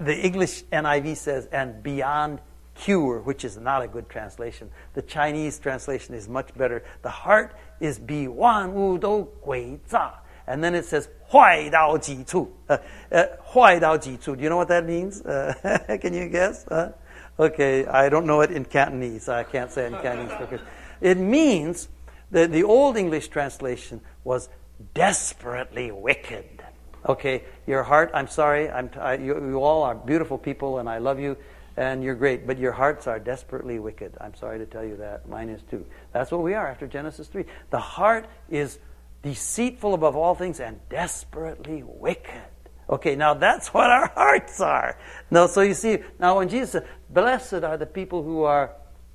[0.00, 2.40] the English NIV says, and beyond
[2.74, 4.70] cure, which is not a good translation.
[4.94, 6.82] The Chinese translation is much better.
[7.02, 10.14] The heart is bi wan wu dou gui za.
[10.46, 12.50] And then it says, Huai dao ji chu.
[12.68, 12.78] Uh,
[13.12, 14.34] uh, Huai dao ji chu.
[14.34, 15.20] Do you know what that means?
[15.20, 16.66] Uh, can you guess?
[16.66, 16.92] Uh,
[17.38, 19.28] okay, I don't know it in Cantonese.
[19.28, 20.60] I can't say it in Cantonese.
[21.00, 21.88] It means,
[22.30, 24.48] that the Old English translation was
[24.94, 26.59] desperately wicked.
[27.08, 30.88] Okay, your heart, I'm sorry, I'm t- I, you, you all are beautiful people and
[30.88, 31.36] I love you
[31.76, 34.14] and you're great, but your hearts are desperately wicked.
[34.20, 35.28] I'm sorry to tell you that.
[35.28, 35.86] Mine is too.
[36.12, 37.44] That's what we are after Genesis 3.
[37.70, 38.78] The heart is
[39.22, 42.42] deceitful above all things and desperately wicked.
[42.90, 44.98] Okay, now that's what our hearts are.
[45.30, 48.72] No, so you see, now when Jesus said, Blessed are the people who are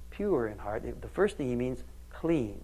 [0.10, 2.64] pure in heart, the first thing he means clean.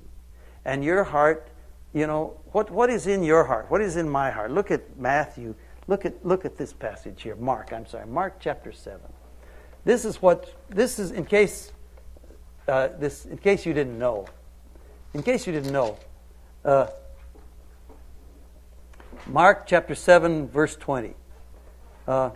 [0.63, 1.47] And your heart,
[1.93, 3.69] you know, what, what is in your heart?
[3.69, 4.51] What is in my heart?
[4.51, 5.55] Look at Matthew.
[5.87, 7.35] Look at, look at this passage here.
[7.35, 8.99] Mark, I'm sorry, Mark chapter 7.
[9.83, 11.71] This is what, this is in case,
[12.67, 14.27] uh, this, in case you didn't know.
[15.13, 15.97] In case you didn't know.
[16.63, 16.87] Uh,
[19.27, 21.13] Mark chapter 7, verse 20.
[22.07, 22.29] Uh,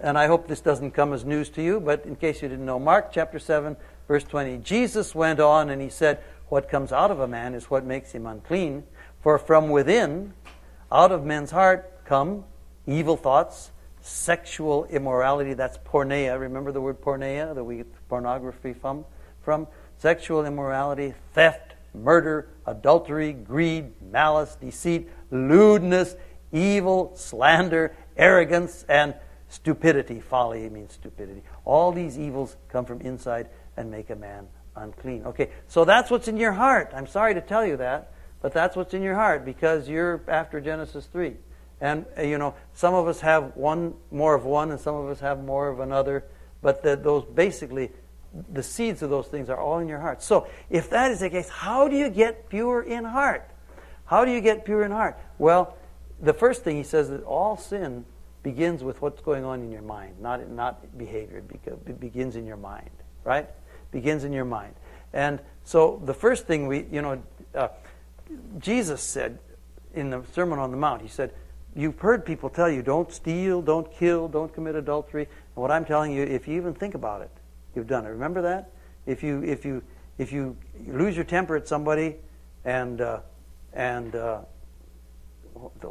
[0.00, 2.66] and I hope this doesn't come as news to you, but in case you didn't
[2.66, 3.76] know, Mark chapter 7,
[4.08, 4.58] verse 20.
[4.58, 8.12] Jesus went on and he said, What comes out of a man is what makes
[8.12, 8.84] him unclean.
[9.24, 10.34] For from within,
[10.92, 12.44] out of men's heart, come
[12.86, 13.70] evil thoughts,
[14.02, 15.54] sexual immorality.
[15.54, 16.38] That's porneia.
[16.38, 19.06] Remember the word porneia that we get pornography from?
[19.40, 19.66] From
[19.96, 26.16] sexual immorality, theft, murder, adultery, greed, malice, deceit, lewdness,
[26.52, 29.14] evil, slander, arrogance, and
[29.48, 30.20] stupidity.
[30.20, 31.42] Folly means stupidity.
[31.64, 33.48] All these evils come from inside
[33.78, 35.24] and make a man unclean.
[35.24, 36.92] Okay, so that's what's in your heart.
[36.94, 38.10] I'm sorry to tell you that,
[38.44, 41.32] but that's what's in your heart because you're after Genesis 3.
[41.80, 45.08] And, uh, you know, some of us have one, more of one, and some of
[45.08, 46.26] us have more of another,
[46.60, 47.90] but the, those basically,
[48.52, 50.22] the seeds of those things are all in your heart.
[50.22, 53.48] So, if that is the case, how do you get pure in heart?
[54.04, 55.18] How do you get pure in heart?
[55.38, 55.78] Well,
[56.20, 58.04] the first thing he says that all sin
[58.42, 61.42] begins with what's going on in your mind, not, not behavior.
[61.64, 62.90] It begins in your mind,
[63.24, 63.48] right?
[63.90, 64.74] Begins in your mind.
[65.14, 67.22] And so the first thing we, you know,
[67.54, 67.68] uh,
[68.58, 69.38] Jesus said
[69.94, 71.32] in the Sermon on the Mount, he said,
[71.76, 75.24] You've heard people tell you, don't steal, don't kill, don't commit adultery.
[75.24, 77.30] And what I'm telling you, if you even think about it,
[77.74, 78.10] you've done it.
[78.10, 78.70] Remember that?
[79.06, 79.82] If you, if you,
[80.16, 80.56] if you
[80.86, 82.16] lose your temper at somebody
[82.64, 83.20] and, uh,
[83.72, 84.42] and uh,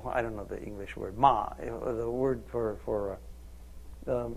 [0.09, 3.17] I don't know the English word, ma, the word for, for
[4.07, 4.35] uh, um,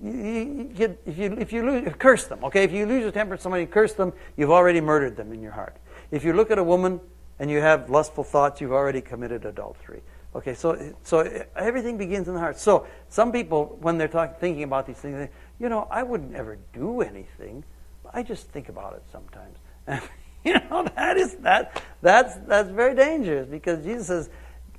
[0.00, 2.62] you, you if you, if you lose, curse them, okay?
[2.62, 5.42] If you lose your temper at somebody, and curse them, you've already murdered them in
[5.42, 5.76] your heart.
[6.12, 7.00] If you look at a woman
[7.38, 10.02] and you have lustful thoughts, you've already committed adultery.
[10.34, 11.20] Okay, so so
[11.56, 12.58] everything begins in the heart.
[12.58, 16.34] So some people, when they're talking, thinking about these things, they, you know, I wouldn't
[16.34, 17.64] ever do anything.
[18.12, 19.58] I just think about it sometimes.
[19.86, 20.02] And,
[20.44, 24.28] you know, that is that that's that's very dangerous because Jesus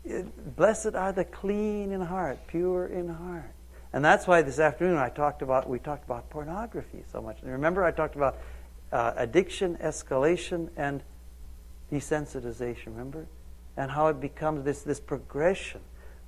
[0.06, 3.52] says, "Blessed are the clean in heart, pure in heart."
[3.92, 7.42] And that's why this afternoon I talked about we talked about pornography so much.
[7.42, 8.38] And remember, I talked about
[8.92, 11.02] uh, addiction, escalation, and
[11.92, 12.88] desensitization.
[12.88, 13.28] Remember?
[13.80, 15.80] and how it becomes this, this progression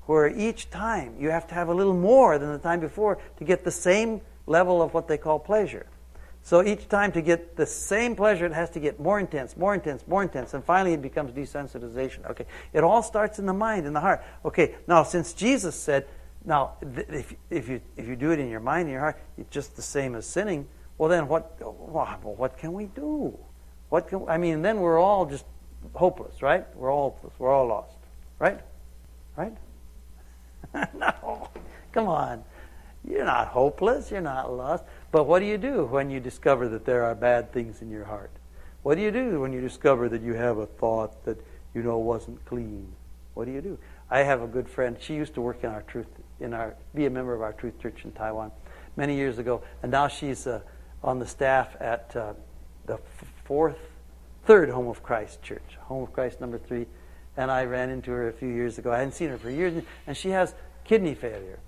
[0.06, 3.44] where each time you have to have a little more than the time before to
[3.44, 5.86] get the same level of what they call pleasure.
[6.44, 9.76] So each time to get the same pleasure, it has to get more intense, more
[9.76, 12.26] intense, more intense, and finally it becomes desensitization.
[12.32, 14.24] Okay, it all starts in the mind, in the heart.
[14.46, 16.08] Okay, now since Jesus said,
[16.44, 19.52] now if if you if you do it in your mind, in your heart, it's
[19.52, 20.68] just the same as sinning.
[20.98, 21.58] Well, then what?
[21.60, 23.38] Well, what can we do?
[23.92, 24.62] What can I mean?
[24.62, 25.44] Then we're all just
[25.94, 26.66] hopeless, right?
[26.78, 27.34] We're all hopeless.
[27.38, 27.98] We're all lost,
[28.40, 28.58] right?
[29.36, 29.54] Right?
[30.96, 31.50] no.
[31.92, 32.46] Come on.
[33.04, 34.10] You're not hopeless.
[34.10, 34.86] You're not lost.
[35.12, 38.06] But what do you do when you discover that there are bad things in your
[38.06, 38.32] heart?
[38.82, 41.98] What do you do when you discover that you have a thought that you know
[41.98, 42.94] wasn't clean?
[43.34, 43.78] What do you do?
[44.10, 44.96] I have a good friend.
[45.02, 46.08] She used to work in our truth,
[46.40, 48.54] in our, be a member of our Truth Church in Taiwan
[48.96, 50.62] many years ago, and now she's uh,
[51.04, 52.34] on the staff at uh,
[52.86, 52.98] the
[53.44, 53.78] fourth
[54.46, 56.86] third Home of Christ church, Home of Christ number three.
[57.38, 58.92] And I ran into her a few years ago.
[58.92, 61.60] I hadn't seen her for years, and she has kidney failure.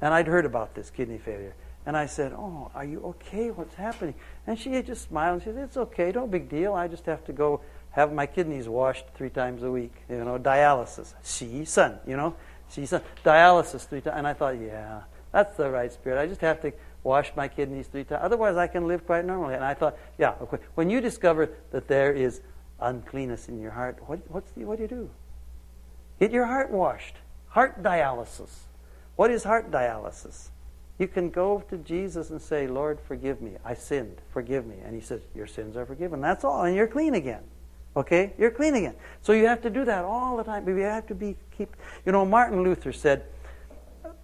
[0.00, 1.54] And I'd heard about this kidney failure.
[1.86, 3.50] And I said, Oh, are you okay?
[3.50, 4.14] What's happening?
[4.46, 6.74] And she just smiled and she said, It's okay, no big deal.
[6.74, 7.60] I just have to go
[7.90, 9.94] have my kidneys washed three times a week.
[10.08, 11.14] You know, dialysis.
[11.22, 12.34] She, son, you know,
[12.70, 14.16] she, son, dialysis three times.
[14.16, 16.18] And I thought, Yeah, that's the right spirit.
[16.18, 16.72] I just have to
[17.04, 18.22] wash my kidneys three times.
[18.24, 19.54] Otherwise, I can live quite normally.
[19.54, 20.58] And I thought, yeah, okay.
[20.74, 22.40] when you discover that there is
[22.80, 25.10] uncleanness in your heart, what, what's the, what do you do?
[26.18, 27.14] Get your heart washed.
[27.48, 28.50] Heart dialysis.
[29.16, 30.48] What is heart dialysis?
[30.98, 33.52] You can go to Jesus and say, Lord, forgive me.
[33.64, 34.16] I sinned.
[34.32, 34.76] Forgive me.
[34.84, 36.20] And he says, Your sins are forgiven.
[36.20, 36.62] That's all.
[36.64, 37.42] And you're clean again.
[37.96, 38.32] Okay?
[38.38, 38.94] You're clean again.
[39.22, 40.68] So you have to do that all the time.
[40.68, 41.76] You have to be keep
[42.06, 43.24] you know, Martin Luther said,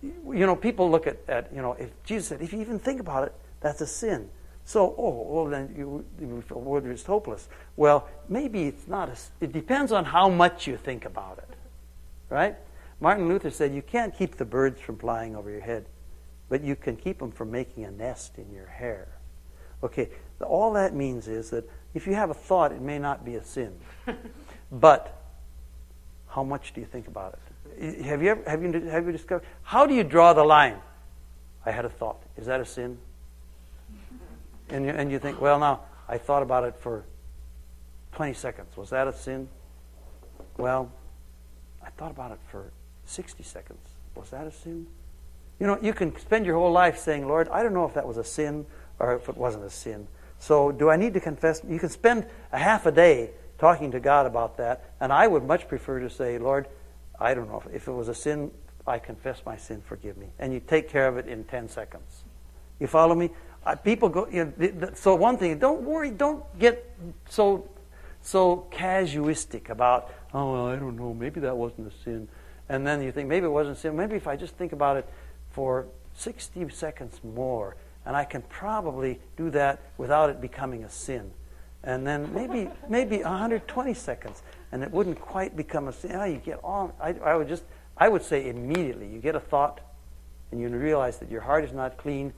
[0.02, 3.00] you know, people look at, at you know, if Jesus said, if you even think
[3.00, 4.28] about it, that's a sin.
[4.64, 7.48] So, oh, well, then you, you feel it's hopeless.
[7.76, 9.08] Well, maybe it's not.
[9.08, 11.56] A, it depends on how much you think about it,
[12.28, 12.56] right?
[13.00, 15.86] Martin Luther said you can't keep the birds from flying over your head,
[16.48, 19.08] but you can keep them from making a nest in your hair.
[19.82, 23.36] Okay, all that means is that if you have a thought, it may not be
[23.36, 23.74] a sin,
[24.72, 25.20] but
[26.28, 27.49] how much do you think about it?
[28.04, 30.76] Have you ever, have you have you discovered how do you draw the line?
[31.64, 32.22] I had a thought.
[32.36, 32.98] Is that a sin?
[34.70, 37.04] And you, and you think, well, now I thought about it for
[38.12, 38.76] 20 seconds.
[38.76, 39.48] Was that a sin?
[40.56, 40.90] Well,
[41.84, 42.72] I thought about it for
[43.06, 43.80] 60 seconds.
[44.14, 44.86] Was that a sin?
[45.58, 48.06] You know, you can spend your whole life saying, Lord, I don't know if that
[48.06, 48.66] was a sin
[48.98, 50.06] or if it wasn't a sin.
[50.38, 51.60] So, do I need to confess?
[51.68, 55.44] You can spend a half a day talking to God about that, and I would
[55.44, 56.66] much prefer to say, Lord,
[57.20, 57.62] I don't know.
[57.72, 58.50] If it was a sin,
[58.86, 60.28] I confess my sin, forgive me.
[60.38, 62.24] And you take care of it in 10 seconds.
[62.78, 63.30] You follow me?
[63.64, 66.96] Uh, people go, you know, so one thing, don't worry, don't get
[67.28, 67.68] so,
[68.22, 72.26] so casuistic about, oh, well, I don't know, maybe that wasn't a sin.
[72.70, 73.96] And then you think, maybe it wasn't a sin.
[73.96, 75.06] Maybe if I just think about it
[75.50, 81.32] for 60 seconds more, and I can probably do that without it becoming a sin.
[81.82, 84.42] And then maybe maybe 120 seconds,
[84.72, 86.12] and it wouldn't quite become a sin.
[86.14, 86.94] Oh, you get all.
[87.00, 87.64] I, I would just
[87.96, 89.80] I would say immediately you get a thought,
[90.50, 92.32] and you realize that your heart is not clean.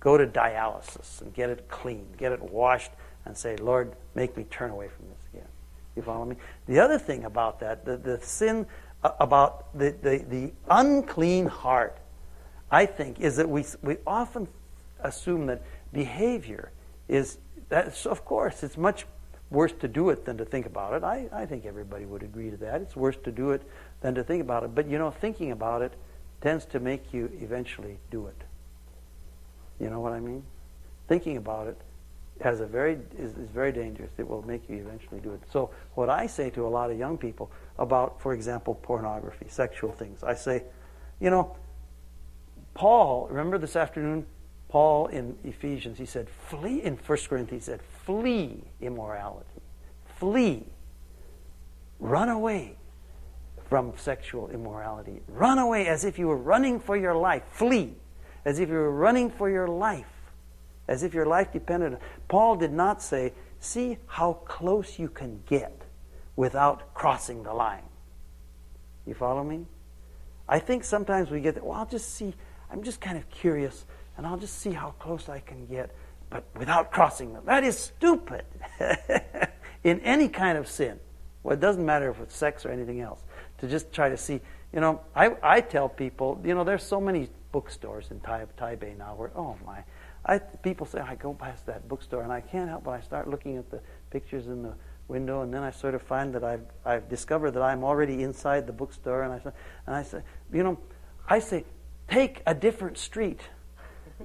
[0.00, 2.90] Go to dialysis and get it clean, get it washed,
[3.24, 5.48] and say, Lord, make me turn away from this again.
[5.96, 6.36] You follow me?
[6.66, 8.66] The other thing about that, the, the sin
[9.02, 11.96] uh, about the, the, the unclean heart,
[12.70, 14.48] I think, is that we, we often
[15.00, 15.62] assume that
[15.92, 16.70] behavior
[17.08, 17.38] is,
[17.70, 19.06] that's, of course, it's much
[19.50, 21.04] worse to do it than to think about it.
[21.04, 22.80] I, I think everybody would agree to that.
[22.80, 23.62] It's worse to do it
[24.00, 24.74] than to think about it.
[24.74, 25.92] But, you know, thinking about it
[26.40, 28.42] tends to make you eventually do it.
[29.80, 30.44] You know what I mean?
[31.08, 31.80] Thinking about it
[32.40, 34.10] has a very is, is very dangerous.
[34.18, 35.40] It will make you eventually do it.
[35.52, 39.92] So what I say to a lot of young people about, for example, pornography, sexual
[39.92, 40.64] things, I say,
[41.20, 41.56] you know,
[42.74, 44.26] Paul, remember this afternoon,
[44.68, 49.62] Paul in Ephesians, he said, flee in First Corinthians, he said, flee immorality.
[50.16, 50.64] Flee.
[51.98, 52.76] Run away
[53.68, 55.20] from sexual immorality.
[55.28, 57.42] Run away as if you were running for your life.
[57.50, 57.94] Flee
[58.44, 60.30] as if you were running for your life,
[60.86, 61.98] as if your life depended on
[62.28, 65.82] Paul did not say, see how close you can get
[66.36, 67.84] without crossing the line.
[69.06, 69.66] You follow me?
[70.46, 72.34] I think sometimes we get, that, well, I'll just see,
[72.70, 73.86] I'm just kind of curious,
[74.16, 75.94] and I'll just see how close I can get,
[76.34, 77.44] but without crossing them.
[77.46, 78.44] That is stupid
[79.84, 80.98] in any kind of sin.
[81.44, 83.22] Well, it doesn't matter if it's sex or anything else.
[83.58, 84.40] To just try to see,
[84.72, 88.98] you know, I, I tell people, you know, there's so many bookstores in tai- Taipei
[88.98, 89.84] now where, oh my,
[90.26, 93.30] I, people say, I go past that bookstore and I can't help but I start
[93.30, 93.80] looking at the
[94.10, 94.74] pictures in the
[95.06, 98.66] window and then I sort of find that I've, I've discovered that I'm already inside
[98.66, 99.52] the bookstore and I,
[99.86, 100.22] and I say,
[100.52, 100.78] you know,
[101.28, 101.64] I say,
[102.08, 103.38] take a different street.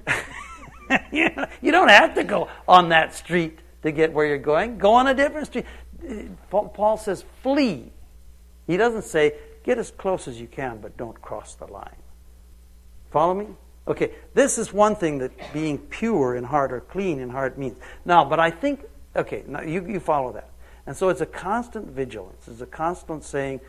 [1.12, 4.78] you don't have to go on that street to get where you're going.
[4.78, 5.66] Go on a different street.
[6.08, 7.92] Uh, Paul says, flee.
[8.66, 9.34] He doesn't say,
[9.64, 11.96] get as close as you can, but don't cross the line.
[13.10, 13.46] Follow me?
[13.88, 17.78] Okay, this is one thing that being pure in heart or clean in heart means.
[18.04, 18.84] Now, but I think,
[19.16, 20.50] okay, now you, you follow that.
[20.86, 22.46] And so it's a constant vigilance.
[22.46, 23.60] It's a constant saying,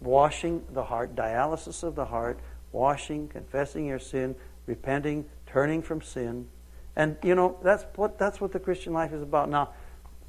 [0.00, 2.38] washing the heart, dialysis of the heart,
[2.72, 4.34] washing, confessing your sin,
[4.66, 6.48] repenting, turning from sin.
[6.96, 9.50] And, you know, that's what, that's what the Christian life is about.
[9.50, 9.70] Now,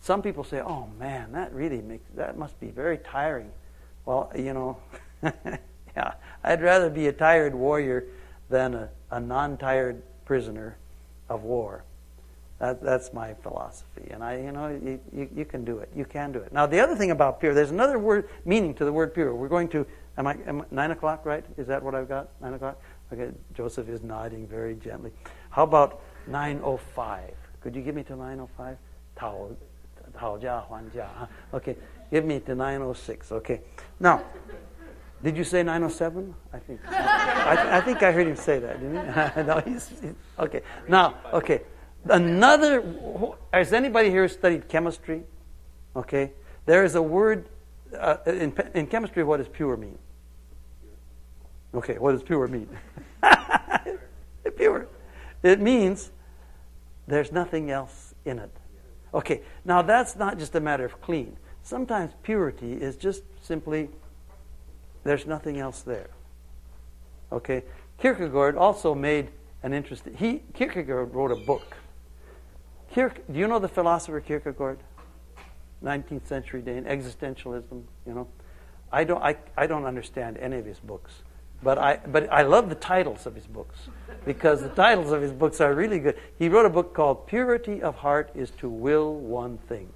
[0.01, 3.51] some people say, oh man, that really makes, that must be very tiring.
[4.05, 4.77] Well, you know,
[5.23, 6.13] yeah,
[6.43, 8.05] I'd rather be a tired warrior
[8.49, 10.77] than a, a non tired prisoner
[11.29, 11.83] of war.
[12.59, 14.07] That, that's my philosophy.
[14.09, 15.89] And I, you know, you, you, you, can do it.
[15.95, 16.51] You can do it.
[16.51, 19.35] Now, the other thing about pure, there's another word meaning to the word pure.
[19.35, 19.85] We're going to,
[20.17, 21.45] am I, am, nine o'clock, right?
[21.57, 22.29] Is that what I've got?
[22.41, 22.81] Nine o'clock?
[23.13, 25.11] Okay, Joseph is nodding very gently.
[25.51, 27.19] How about 9.05?
[27.61, 28.77] Could you give me to 9.05?
[29.15, 29.49] Tao,
[30.17, 31.27] Tao Jia, Huan Jia.
[31.53, 31.75] Okay,
[32.11, 33.31] give me to 9.06.
[33.31, 33.61] Okay.
[33.99, 34.23] Now,
[35.23, 36.33] did you say 907?
[36.53, 36.79] I think.
[36.87, 39.43] I, I, think I heard him say that, didn't he?
[39.47, 40.61] no, he's, he's, okay.
[40.87, 41.61] Now, okay.
[42.09, 42.83] Another,
[43.51, 45.23] has anybody here studied chemistry?
[45.95, 46.31] Okay.
[46.65, 47.49] There is a word,
[47.97, 49.97] uh, in, in chemistry, what does pure mean?
[51.73, 52.69] Okay, what does pure mean?
[54.57, 54.87] pure.
[55.43, 56.11] It means
[57.07, 58.51] there's nothing else in it.
[59.13, 61.37] Okay, now that's not just a matter of clean.
[61.63, 63.89] Sometimes purity is just simply
[65.03, 66.09] there's nothing else there.
[67.31, 67.63] Okay?
[67.99, 69.29] Kierkegaard also made
[69.63, 70.13] an interesting.
[70.13, 71.77] He Kierkegaard wrote a book.
[72.93, 74.79] Kierke, do you know the philosopher Kierkegaard?
[75.83, 77.83] 19th century Dane, existentialism.
[78.05, 78.27] You know,
[78.91, 79.21] I don't.
[79.21, 81.21] I, I don't understand any of his books,
[81.63, 83.77] but I but I love the titles of his books
[84.25, 86.17] because the titles of his books are really good.
[86.37, 89.93] He wrote a book called "Purity of Heart is to Will One Thing."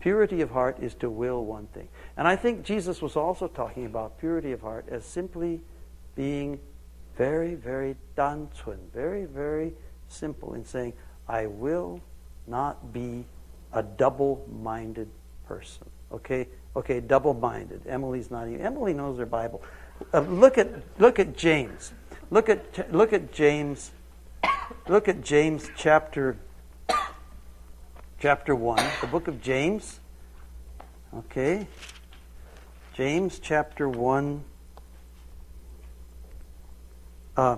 [0.00, 1.86] Purity of heart is to will one thing.
[2.16, 5.60] And I think Jesus was also talking about purity of heart as simply
[6.16, 6.58] being
[7.16, 9.74] very, very danzun, very, very
[10.08, 10.94] simple in saying,
[11.28, 12.00] I will
[12.46, 13.26] not be
[13.74, 15.10] a double minded
[15.46, 15.86] person.
[16.10, 16.48] Okay?
[16.74, 17.82] Okay, double minded.
[17.86, 18.62] Emily's not even.
[18.62, 19.62] Emily knows her Bible.
[20.12, 21.92] Uh, look at look at James.
[22.30, 23.90] Look at look at James.
[24.88, 26.36] Look at James chapter
[28.18, 30.00] chapter 1, the book of James.
[31.14, 31.66] Okay.
[32.94, 34.44] James chapter 1
[37.36, 37.56] uh,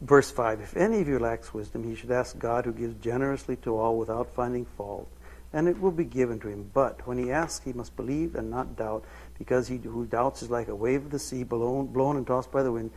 [0.00, 3.56] verse 5 If any of you lacks wisdom, he should ask God who gives generously
[3.56, 5.08] to all without finding fault,
[5.52, 6.70] and it will be given to him.
[6.72, 9.04] But when he asks, he must believe and not doubt,
[9.38, 12.50] because he who doubts is like a wave of the sea blown, blown and tossed
[12.50, 12.90] by the wind.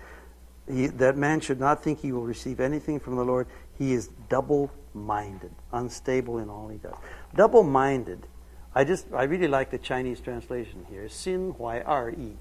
[0.67, 3.47] He, that man should not think he will receive anything from the Lord.
[3.77, 6.95] He is double minded, unstable in all he does.
[7.35, 8.25] Double minded.
[8.73, 11.07] I just I really like the Chinese translation here.
[11.07, 12.37] Sin Hui R E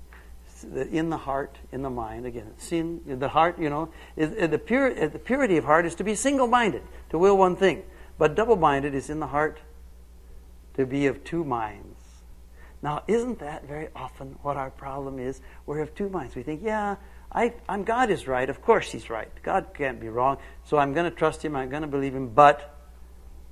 [0.90, 2.24] in the heart, in the mind.
[2.24, 6.04] Again, sin, in the heart, you know, the, pure, the purity of heart is to
[6.04, 7.82] be single minded, to will one thing.
[8.16, 9.58] But double minded is in the heart
[10.74, 12.00] to be of two minds.
[12.82, 15.40] Now, isn't that very often what our problem is?
[15.66, 16.34] We have two minds.
[16.34, 16.96] We think, yeah,
[17.32, 18.48] I, am God is right.
[18.48, 19.30] Of course, He's right.
[19.42, 20.38] God can't be wrong.
[20.64, 21.56] So I'm going to trust Him.
[21.56, 22.28] I'm going to believe Him.
[22.28, 22.78] But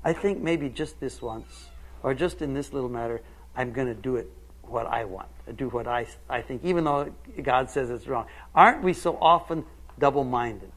[0.04, 1.68] I think maybe just this once,
[2.02, 3.22] or just in this little matter,
[3.56, 4.30] I'm going to do it
[4.62, 7.12] what I want, do what I, I think, even though
[7.42, 8.26] God says it's wrong.
[8.54, 9.64] Aren't we so often
[9.98, 10.72] double minded?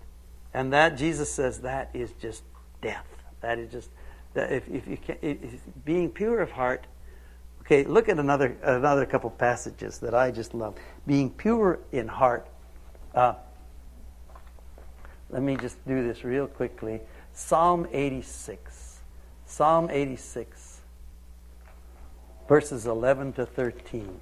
[0.53, 2.43] And that, Jesus says, that is just
[2.81, 3.05] death.
[3.41, 3.89] That is just,
[4.35, 5.39] that if, if you can, if,
[5.83, 6.85] being pure of heart.
[7.61, 10.75] Okay, look at another, another couple passages that I just love.
[11.07, 12.47] Being pure in heart.
[13.15, 13.33] Uh,
[15.31, 17.01] let me just do this real quickly.
[17.33, 18.99] Psalm 86.
[19.47, 20.75] Psalm 86
[22.47, 24.19] verses 11 to 13.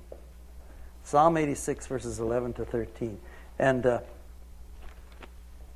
[1.04, 3.20] Psalm 86, verses 11 to 13.
[3.60, 4.00] And, uh,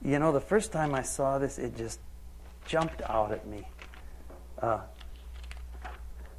[0.04, 2.00] you know, the first time I saw this, it just
[2.66, 3.68] jumped out at me.
[4.62, 4.80] Uh,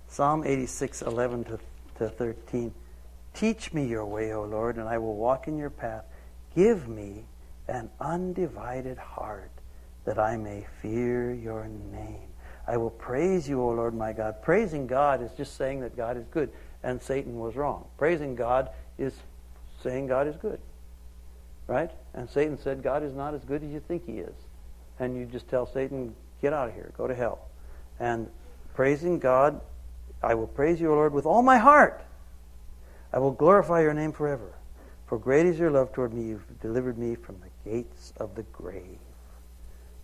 [0.08, 1.58] Psalm 86, 11 to,
[1.98, 2.74] to 13.
[3.34, 6.04] Teach me your way, O Lord, and I will walk in your path.
[6.56, 7.24] Give me
[7.68, 9.50] an undivided heart
[10.04, 12.28] that I may fear your name.
[12.66, 14.42] I will praise you, O Lord my God.
[14.42, 16.50] Praising God is just saying that God is good
[16.82, 17.86] and Satan was wrong.
[17.96, 19.14] Praising God is
[19.82, 20.60] saying God is good.
[21.66, 21.90] Right?
[22.14, 24.34] And Satan said God is not as good as you think he is.
[24.98, 27.47] And you just tell Satan, get out of here, go to hell.
[28.00, 28.28] And
[28.74, 29.60] praising God,
[30.22, 32.02] I will praise you, O Lord, with all my heart.
[33.12, 34.52] I will glorify your name forever.
[35.06, 36.24] For great is your love toward me.
[36.24, 38.98] You've delivered me from the gates of the grave,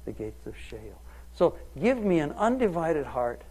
[0.07, 1.01] the gates of Sheol.
[1.35, 3.43] So give me an undivided heart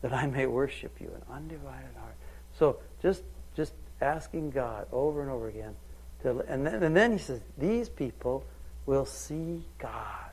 [0.00, 2.14] that I may worship you, an undivided heart.
[2.58, 3.22] So just
[3.54, 5.74] just asking God over and over again.
[6.22, 8.44] To, and, then, and then he says, these people
[8.86, 10.30] will see God.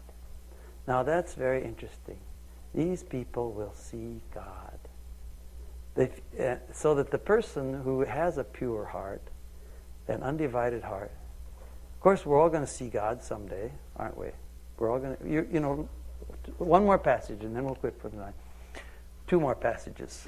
[0.88, 2.18] Now that's very interesting.
[2.74, 4.80] These people will see God.
[5.96, 9.22] They, uh, so that the person who has a pure heart,
[10.08, 11.12] an undivided heart,
[11.94, 14.28] of course, we're all going to see God someday, aren't we?
[14.78, 15.88] We're all going to, you, you know,
[16.58, 18.34] one more passage, and then we'll quit for the night.
[19.28, 20.28] Two more passages.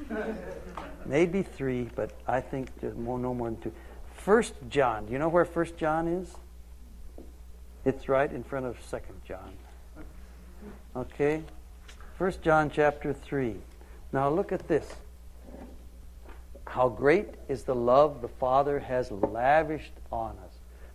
[1.06, 3.74] Maybe three, but I think there's more, no more than two.
[4.16, 5.06] First John.
[5.08, 6.36] Do you know where First John is?
[7.86, 9.54] It's right in front of Second John.
[10.96, 11.44] Okay?
[12.18, 13.56] First John chapter 3.
[14.12, 14.88] Now look at this.
[16.66, 20.54] How great is the love the Father has lavished on us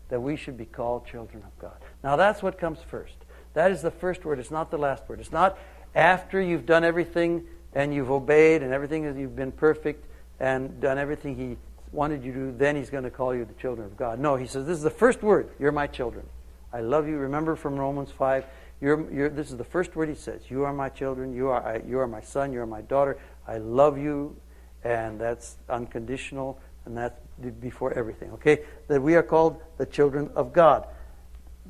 [0.09, 1.77] that we should be called children of God.
[2.05, 3.17] Now that's what comes first.
[3.55, 4.39] That is the first word.
[4.39, 5.21] It's not the last word.
[5.21, 5.59] It's not
[5.95, 10.05] after you've done everything and you've obeyed and everything is you've been perfect
[10.39, 11.57] and done everything He
[11.91, 14.21] wanted you to do, then He's going to call you the children of God.
[14.21, 15.51] No, He says, This is the first word.
[15.59, 16.27] You're my children.
[16.73, 17.17] I love you.
[17.17, 18.45] Remember from Romans 5,
[18.81, 20.43] you're, you're, this is the first word He says.
[20.49, 21.33] You are my children.
[21.33, 22.53] You are, I, you are my son.
[22.53, 23.19] You are my daughter.
[23.47, 24.37] I love you.
[24.85, 27.19] And that's unconditional and that's
[27.61, 28.31] before everything.
[28.33, 28.61] Okay?
[28.87, 30.87] That we are called the children of God.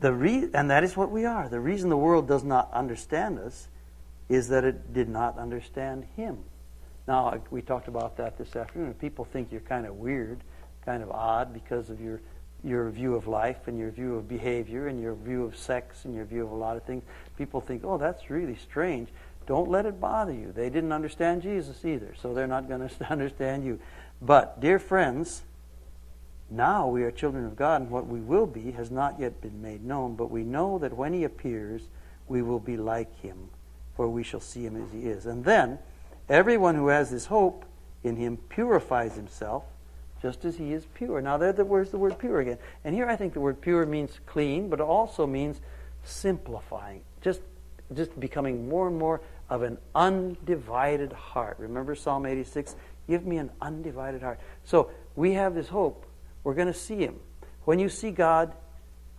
[0.00, 1.48] the re- and that is what we are.
[1.48, 3.68] The reason the world does not understand us
[4.28, 6.38] is that it did not understand Him.
[7.06, 8.94] Now, we talked about that this afternoon.
[8.94, 10.40] People think you're kind of weird,
[10.84, 12.20] kind of odd because of your
[12.64, 16.14] your view of life and your view of behavior and your view of sex and
[16.14, 17.04] your view of a lot of things.
[17.36, 19.08] People think, oh, that's really strange.
[19.46, 20.52] Don't let it bother you.
[20.52, 23.78] They didn't understand Jesus either, so they're not going to understand you.
[24.20, 25.42] But, dear friends,
[26.50, 29.62] now we are children of God, and what we will be has not yet been
[29.62, 31.82] made known, but we know that when He appears,
[32.26, 33.50] we will be like Him,
[33.96, 35.26] for we shall see Him as He is.
[35.26, 35.78] And then,
[36.28, 37.64] everyone who has this hope
[38.02, 39.64] in Him purifies himself
[40.20, 41.20] just as he is pure.
[41.20, 42.58] Now, there, where's the word pure again?
[42.84, 45.60] And here I think the word pure means clean, but it also means
[46.04, 47.40] simplifying, just,
[47.94, 51.56] just becoming more and more of an undivided heart.
[51.58, 52.74] Remember Psalm 86?
[53.08, 54.40] Give me an undivided heart.
[54.64, 56.04] So we have this hope.
[56.44, 57.16] We're going to see him.
[57.64, 58.52] When you see God,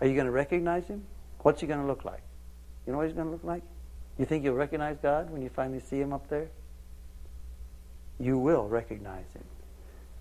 [0.02, 1.06] are you going to recognize him?
[1.40, 2.22] What's he going to look like?
[2.86, 3.64] You know what he's going to look like?
[4.18, 6.50] You think you'll recognize God when you finally see him up there?
[8.20, 9.44] You will recognize him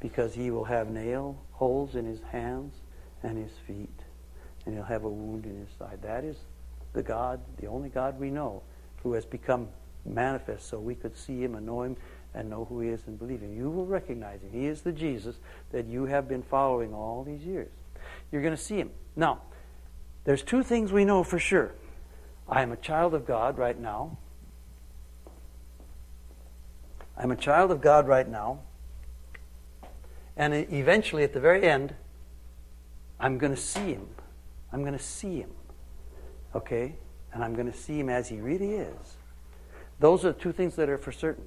[0.01, 2.75] because he will have nail holes in his hands
[3.23, 4.01] and his feet,
[4.65, 5.99] and he'll have a wound in his side.
[6.03, 6.37] That is
[6.93, 8.63] the God, the only God we know,
[9.03, 9.69] who has become
[10.05, 11.97] manifest so we could see him and know him
[12.35, 13.57] and know who he is and believe him.
[13.57, 14.51] You will recognize him.
[14.53, 15.37] He is the Jesus
[15.73, 17.71] that you have been following all these years.
[18.31, 18.91] You're going to see him.
[19.17, 19.43] Now,
[20.25, 21.73] there's two things we know for sure.
[22.49, 24.19] I am a child of God right now.
[27.17, 28.61] I'm a child of God right now.
[30.39, 31.95] And eventually, at the very end,
[33.19, 34.07] I'm going to see him.
[34.73, 35.51] I'm going to see him.
[36.55, 36.95] Okay?
[37.33, 39.17] And I'm going to see him as he really is.
[39.99, 41.45] Those are two things that are for certain.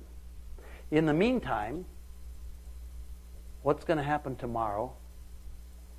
[0.91, 1.85] In the meantime,
[3.63, 4.91] what's going to happen tomorrow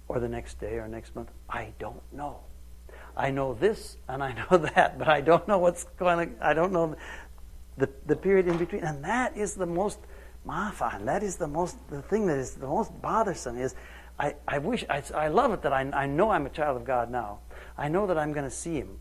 [0.07, 1.31] or the next day or next month?
[1.49, 2.41] I don't know.
[3.17, 6.53] I know this and I know that, but I don't know what's going to, I
[6.53, 6.95] don't know
[7.79, 8.85] the, the period in between.
[8.85, 9.99] And that is the most
[10.47, 11.05] mafan.
[11.07, 13.75] That is the most, the thing that is the most bothersome is
[14.19, 16.85] I, I wish, I, I love it that I, I know I'm a child of
[16.85, 17.41] God now.
[17.77, 18.99] I know that I'm going to see Him,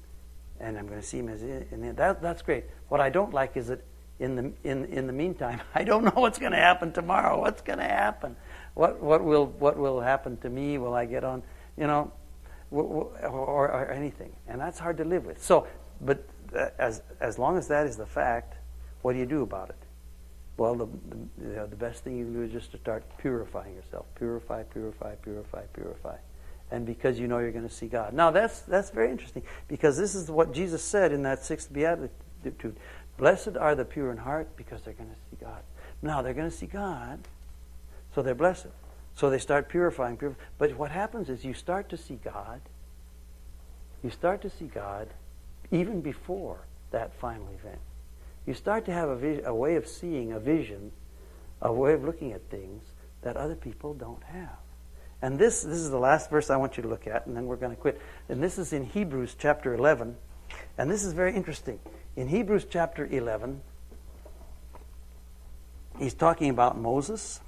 [0.59, 2.21] and I'm going to see Him as in that.
[2.21, 2.65] That's great.
[2.87, 3.83] What I don't like is that
[4.19, 7.39] in the in in the meantime, I don't know what's going to happen tomorrow.
[7.39, 8.35] What's going to happen?
[8.73, 10.77] What what will what will happen to me?
[10.77, 11.43] Will I get on?
[11.77, 12.11] You know,
[12.71, 15.43] or, or, or anything, and that's hard to live with.
[15.43, 15.67] So,
[15.99, 18.55] but uh, as as long as that is the fact,
[19.01, 19.77] what do you do about it?
[20.61, 23.03] Well, the, the, you know, the best thing you can do is just to start
[23.17, 24.05] purifying yourself.
[24.13, 26.17] Purify, purify, purify, purify.
[26.69, 28.13] And because you know you're going to see God.
[28.13, 32.75] Now, that's, that's very interesting because this is what Jesus said in that sixth beatitude.
[33.17, 35.63] Blessed are the pure in heart because they're going to see God.
[36.03, 37.21] Now, they're going to see God,
[38.13, 38.67] so they're blessed.
[39.15, 40.47] So they start purifying, purifying.
[40.59, 42.61] But what happens is you start to see God.
[44.03, 45.07] You start to see God
[45.71, 46.59] even before
[46.91, 47.79] that final event
[48.45, 50.91] you start to have a, a way of seeing, a vision,
[51.61, 52.83] a way of looking at things
[53.21, 54.57] that other people don't have.
[55.21, 57.45] And this, this is the last verse I want you to look at, and then
[57.45, 58.01] we're going to quit.
[58.27, 60.15] And this is in Hebrews chapter 11.
[60.77, 61.79] And this is very interesting.
[62.15, 63.61] In Hebrews chapter 11,
[65.99, 67.39] he's talking about Moses.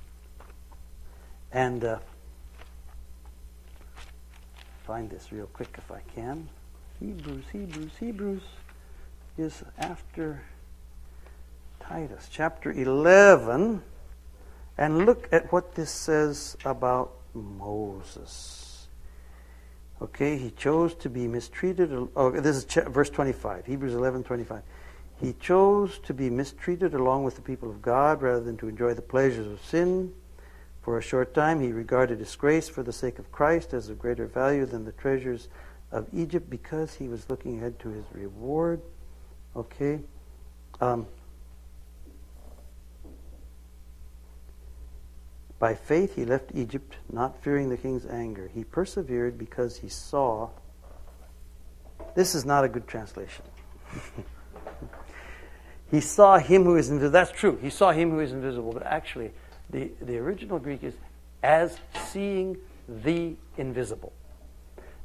[1.51, 1.99] And uh,
[4.85, 6.49] find this real quick if I can.
[6.99, 8.43] Hebrews, Hebrews, Hebrews
[9.37, 10.43] is after
[11.87, 13.83] Titus chapter 11
[14.77, 18.87] and look at what this says about Moses.
[20.01, 21.91] Okay, he chose to be mistreated.
[22.15, 24.61] Oh, this is verse 25, Hebrews 11 25.
[25.19, 28.93] He chose to be mistreated along with the people of God rather than to enjoy
[28.93, 30.13] the pleasures of sin.
[30.81, 34.25] For a short time, he regarded disgrace for the sake of Christ as of greater
[34.25, 35.49] value than the treasures
[35.91, 38.81] of Egypt because he was looking ahead to his reward.
[39.55, 39.99] Okay?
[40.81, 41.07] Um,
[45.59, 48.49] By faith he left Egypt, not fearing the king's anger.
[48.53, 50.49] He persevered because he saw.
[52.15, 53.45] This is not a good translation.
[55.91, 57.11] he saw him who is invisible.
[57.11, 57.57] That's true.
[57.61, 58.73] He saw him who is invisible.
[58.73, 59.31] But actually,
[59.69, 60.95] the, the original Greek is
[61.41, 61.77] as
[62.09, 62.57] seeing
[62.87, 64.13] the invisible.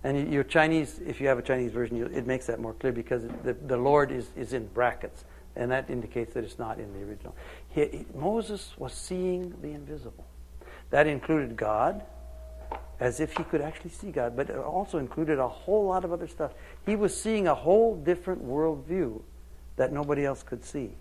[0.04, 3.22] And your Chinese, if you have a Chinese version, it makes that more clear because
[3.42, 5.24] the, the Lord is, is in brackets.
[5.56, 7.34] And that indicates that it's not in the original.
[7.70, 10.24] He, Moses was seeing the invisible.
[10.90, 12.02] That included God,
[13.00, 16.12] as if he could actually see God, but it also included a whole lot of
[16.12, 16.52] other stuff.
[16.84, 19.22] He was seeing a whole different worldview
[19.76, 20.94] that nobody else could see.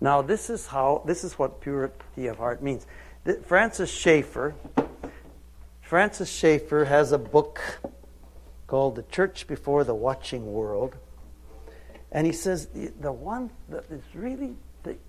[0.00, 2.86] Now, this is how this is what purity of heart means.
[3.44, 4.54] Francis Schaeffer,
[5.80, 7.60] Francis Schaeffer has a book
[8.66, 10.96] called The Church Before the Watching World.
[12.10, 12.68] And he says
[13.00, 14.56] the one that is really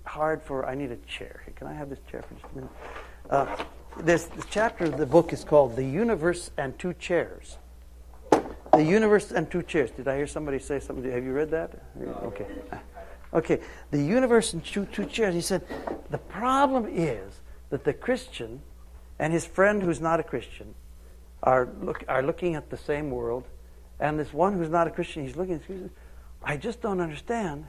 [0.04, 1.42] hard for, I need a chair.
[1.56, 2.70] Can I have this chair for just a minute?
[3.30, 3.64] Uh,
[4.00, 7.58] this, this chapter of the book is called The Universe and Two Chairs.
[8.30, 9.90] The Universe and Two Chairs.
[9.92, 11.10] Did I hear somebody say something?
[11.10, 11.72] Have you read that?
[12.24, 12.46] Okay.
[13.32, 13.60] Okay.
[13.90, 15.34] The Universe and two, two Chairs.
[15.34, 15.62] He said,
[16.10, 17.40] the problem is
[17.70, 18.60] that the Christian
[19.18, 20.74] and his friend who's not a Christian
[21.42, 23.44] are, look, are looking at the same world,
[24.00, 25.90] and this one who's not a Christian, he's looking, excuse me,
[26.42, 27.66] I just don't understand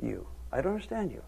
[0.00, 0.26] you.
[0.52, 1.22] I don't understand you.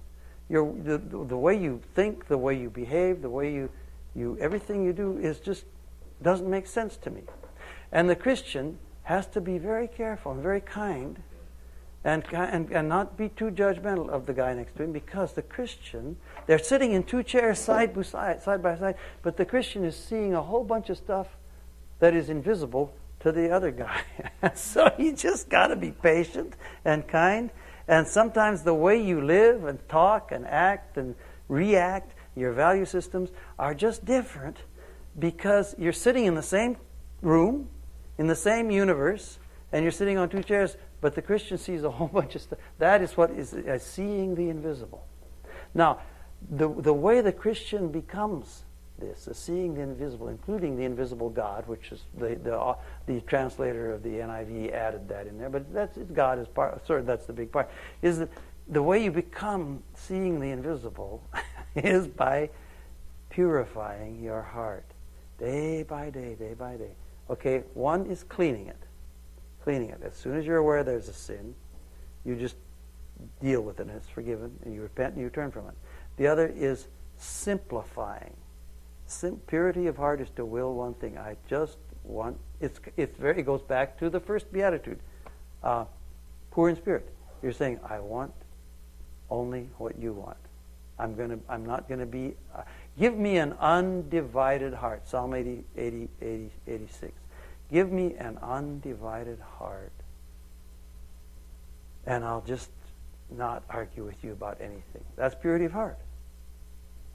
[0.49, 3.71] Your, the, the way you think, the way you behave, the way you,
[4.15, 5.65] you, everything you do is just
[6.23, 7.23] doesn't make sense to me.
[7.91, 11.23] And the Christian has to be very careful and very kind
[12.05, 15.43] and, and, and not be too judgmental of the guy next to him because the
[15.43, 16.17] Christian,
[16.47, 19.97] they're sitting in two chairs side by side, side by side, but the Christian is
[19.97, 21.29] seeing a whole bunch of stuff
[22.01, 24.03] that is invisible to the other guy.
[24.55, 26.55] so you just got to be patient
[26.85, 27.51] and kind.
[27.87, 31.15] And sometimes the way you live and talk and act and
[31.49, 34.59] react, your value systems are just different
[35.19, 36.77] because you're sitting in the same
[37.23, 37.69] room,
[38.19, 39.39] in the same universe,
[39.73, 42.59] and you're sitting on two chairs, but the Christian sees a whole bunch of stuff.
[42.79, 45.07] That is what is uh, seeing the invisible.
[45.75, 46.01] Now,
[46.51, 48.64] the, the way the Christian becomes
[48.99, 52.77] this, is seeing the invisible, including the invisible God, which is the, the, uh,
[53.07, 57.03] the translator of the NIV added that in there, but that's God is part, sorry,
[57.03, 57.71] that's the big part,
[58.03, 58.29] is that
[58.69, 61.23] the way you become seeing the invisible
[61.75, 62.51] is by
[63.31, 64.85] purifying your heart
[65.39, 66.93] day by day, day by day.
[67.29, 68.79] Okay, one is cleaning it.
[69.63, 70.01] Cleaning it.
[70.05, 71.55] As soon as you're aware there's a sin,
[72.25, 72.57] you just
[73.41, 75.75] deal with it and it's forgiven and you repent and you turn from it.
[76.17, 78.35] The other is simplifying
[79.15, 81.17] Sim- purity of heart is to will one thing.
[81.17, 82.39] I just want.
[82.61, 83.41] It's it's very.
[83.41, 84.99] It goes back to the first beatitude.
[85.63, 85.85] Uh,
[86.51, 87.09] poor in spirit.
[87.43, 88.33] You're saying, I want
[89.31, 90.37] only what you want.
[90.99, 91.39] I'm gonna.
[91.49, 92.35] I'm not gonna be.
[92.55, 92.63] Uh,
[92.99, 95.09] give me an undivided heart.
[95.09, 97.13] Psalm 80, 80, 80, 86.
[97.71, 99.93] Give me an undivided heart,
[102.07, 102.71] and I'll just
[103.31, 105.05] not argue with you about anything.
[105.17, 105.99] That's purity of heart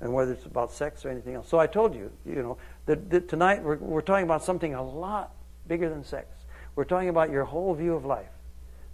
[0.01, 1.47] and whether it's about sex or anything else.
[1.49, 4.83] So I told you, you know, that, that tonight we're, we're talking about something a
[4.83, 5.35] lot
[5.67, 6.27] bigger than sex.
[6.75, 8.31] We're talking about your whole view of life,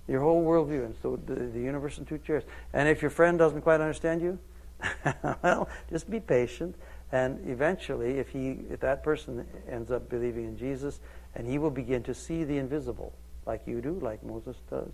[0.08, 2.44] your whole worldview, and so the, the universe in two chairs.
[2.74, 4.40] And if your friend doesn't quite understand you,
[5.44, 6.76] well, just be patient,
[7.12, 11.00] and eventually, if he, if that person ends up believing in Jesus,
[11.36, 13.14] and he will begin to see the invisible,
[13.46, 14.92] like you do, like Moses does.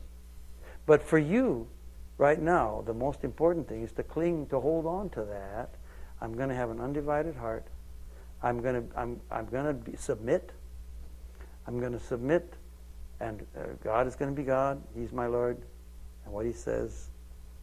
[0.86, 1.68] But for you,
[2.18, 5.70] right now, the most important thing is to cling, to hold on to that,
[6.22, 7.65] I'm going to have an undivided heart.
[8.43, 10.52] I'm going to, I'm, I'm going to be, submit.
[11.68, 12.53] I'm going to submit,
[13.19, 14.81] and uh, God is going to be God.
[14.95, 15.57] He's my Lord,
[16.26, 17.10] and what He says,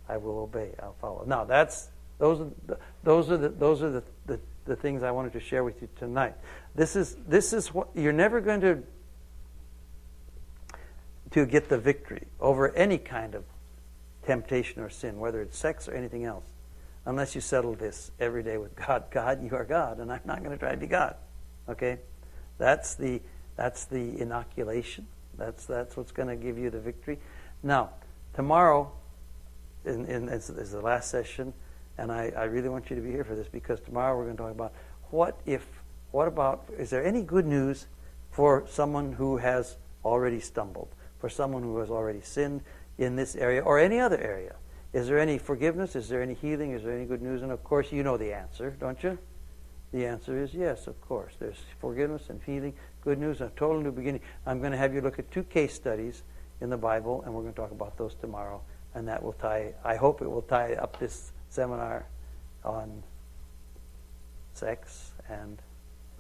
[0.08, 0.70] I will obey.
[0.82, 1.24] I'll follow.
[1.26, 5.10] Now, that's those are the, those are the those are the, the, the things I
[5.10, 6.34] wanted to share with you tonight.
[6.74, 8.82] This is this is what you're never going to
[11.32, 13.44] to get the victory over any kind of
[14.24, 16.44] temptation or sin, whether it's sex or anything else
[17.08, 19.04] unless you settle this every day with God.
[19.10, 21.16] God, you are God, and I'm not going to try to be God.
[21.68, 21.98] Okay?
[22.58, 23.20] That's the
[23.56, 25.08] that's the inoculation.
[25.36, 27.18] That's that's what's going to give you the victory.
[27.62, 27.90] Now,
[28.34, 28.92] tomorrow
[29.86, 31.54] in, in, is, is the last session,
[31.96, 34.36] and I, I really want you to be here for this because tomorrow we're going
[34.36, 34.74] to talk about
[35.10, 35.66] what if,
[36.10, 37.86] what about, is there any good news
[38.30, 42.60] for someone who has already stumbled, for someone who has already sinned
[42.98, 44.56] in this area or any other area?
[44.92, 45.96] Is there any forgiveness?
[45.96, 46.72] Is there any healing?
[46.72, 47.42] Is there any good news?
[47.42, 49.18] And of course, you know the answer, don't you?
[49.92, 51.34] The answer is yes, of course.
[51.38, 54.20] There's forgiveness and healing, good news, and a total new beginning.
[54.46, 56.22] I'm going to have you look at two case studies
[56.60, 58.60] in the Bible, and we're going to talk about those tomorrow.
[58.94, 62.06] And that will tie, I hope it will tie up this seminar
[62.64, 63.02] on
[64.54, 65.62] sex, and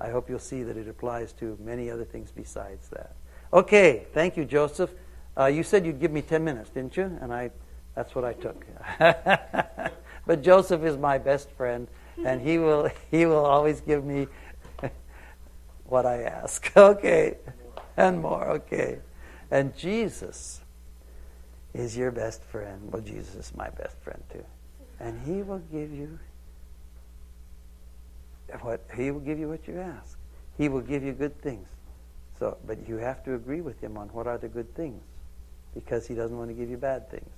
[0.00, 3.16] I hope you'll see that it applies to many other things besides that.
[3.52, 4.90] Okay, thank you, Joseph.
[5.36, 7.18] Uh, you said you'd give me 10 minutes, didn't you?
[7.20, 7.50] And I
[7.98, 8.64] that's what I took.
[10.24, 11.88] but Joseph is my best friend,
[12.24, 14.28] and he will he will always give me
[15.84, 16.70] what I ask.
[16.76, 17.38] Okay,
[17.96, 18.48] and more.
[18.50, 19.00] Okay,
[19.50, 20.60] and Jesus
[21.74, 22.80] is your best friend.
[22.92, 24.44] Well, Jesus is my best friend too,
[25.00, 26.20] and He will give you
[28.60, 30.16] what He will give you what you ask.
[30.56, 31.66] He will give you good things.
[32.38, 35.02] So, but you have to agree with Him on what are the good things,
[35.74, 37.37] because He doesn't want to give you bad things.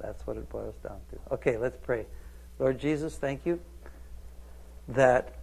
[0.00, 1.34] That's what it boils down to.
[1.34, 2.06] Okay, let's pray.
[2.58, 3.60] Lord Jesus, thank you
[4.88, 5.34] that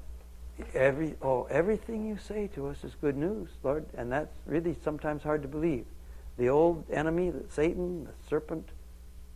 [0.73, 5.23] every oh everything you say to us is good news, Lord, and that's really sometimes
[5.23, 5.85] hard to believe.
[6.37, 8.69] The old enemy, Satan, the serpent,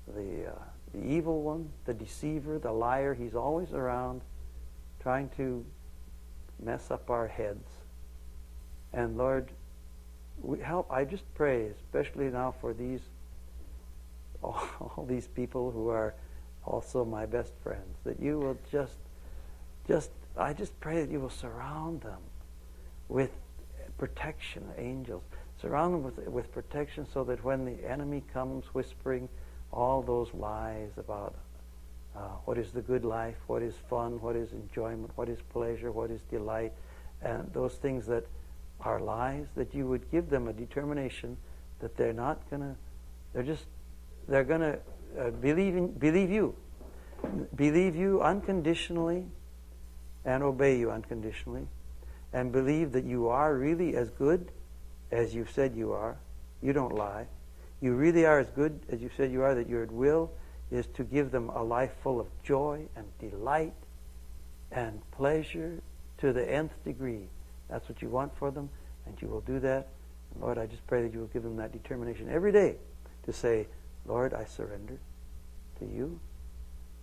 [0.08, 0.64] the uh,
[0.94, 4.22] the evil one, the deceiver, the liar, he's always around
[5.02, 5.66] trying to
[6.62, 7.68] mess up our heads.
[8.94, 9.52] And Lord,
[10.42, 13.02] we help I just pray, especially now for these
[14.46, 14.68] all,
[14.98, 16.14] all these people who are
[16.64, 18.98] also my best friends, that you will just
[19.88, 22.20] just I just pray that you will surround them
[23.08, 23.32] with
[23.98, 25.24] protection, angels.
[25.62, 29.30] Surround them with, with protection so that when the enemy comes whispering
[29.72, 31.36] all those lies about
[32.16, 35.92] uh, what is the good life, what is fun, what is enjoyment, what is pleasure,
[35.92, 36.74] what is delight,
[37.22, 38.26] and those things that
[38.82, 41.38] are lies, that you would give them a determination
[41.80, 42.76] that they're not going to,
[43.34, 43.66] they're just,
[44.28, 44.80] they're going to
[45.20, 46.56] uh, believe, in, believe you.
[47.56, 49.26] Believe you unconditionally
[50.26, 51.68] and obey you unconditionally
[52.34, 54.52] and believe that you are really as good
[55.12, 56.18] as you've said you are.
[56.62, 57.28] You don't lie.
[57.82, 60.32] You really are as good as you said you are, that your will
[60.72, 63.74] is to give them a life full of joy and delight
[64.72, 65.82] and pleasure
[66.18, 67.28] to the nth degree.
[67.70, 68.70] That's what you want for them,
[69.06, 69.88] and you will do that.
[70.40, 72.76] Lord, I just pray that you will give them that determination every day
[73.24, 73.68] to say,
[74.06, 75.00] Lord, I surrender
[75.80, 76.20] to you.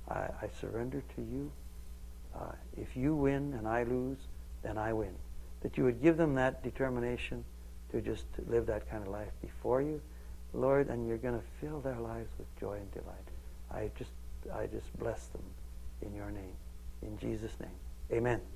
[0.09, 1.51] I, I surrender to you.
[2.35, 4.19] Uh, if you win and I lose,
[4.63, 5.15] then I win.
[5.63, 7.45] That you would give them that determination
[7.93, 10.01] to just live that kind of life before you,
[10.53, 13.29] Lord, and you're going to fill their lives with joy and delight.
[13.71, 14.11] I just,
[14.53, 15.43] I just bless them
[16.03, 16.57] in your name.
[17.03, 17.71] In Jesus' name.
[18.13, 18.43] Amen.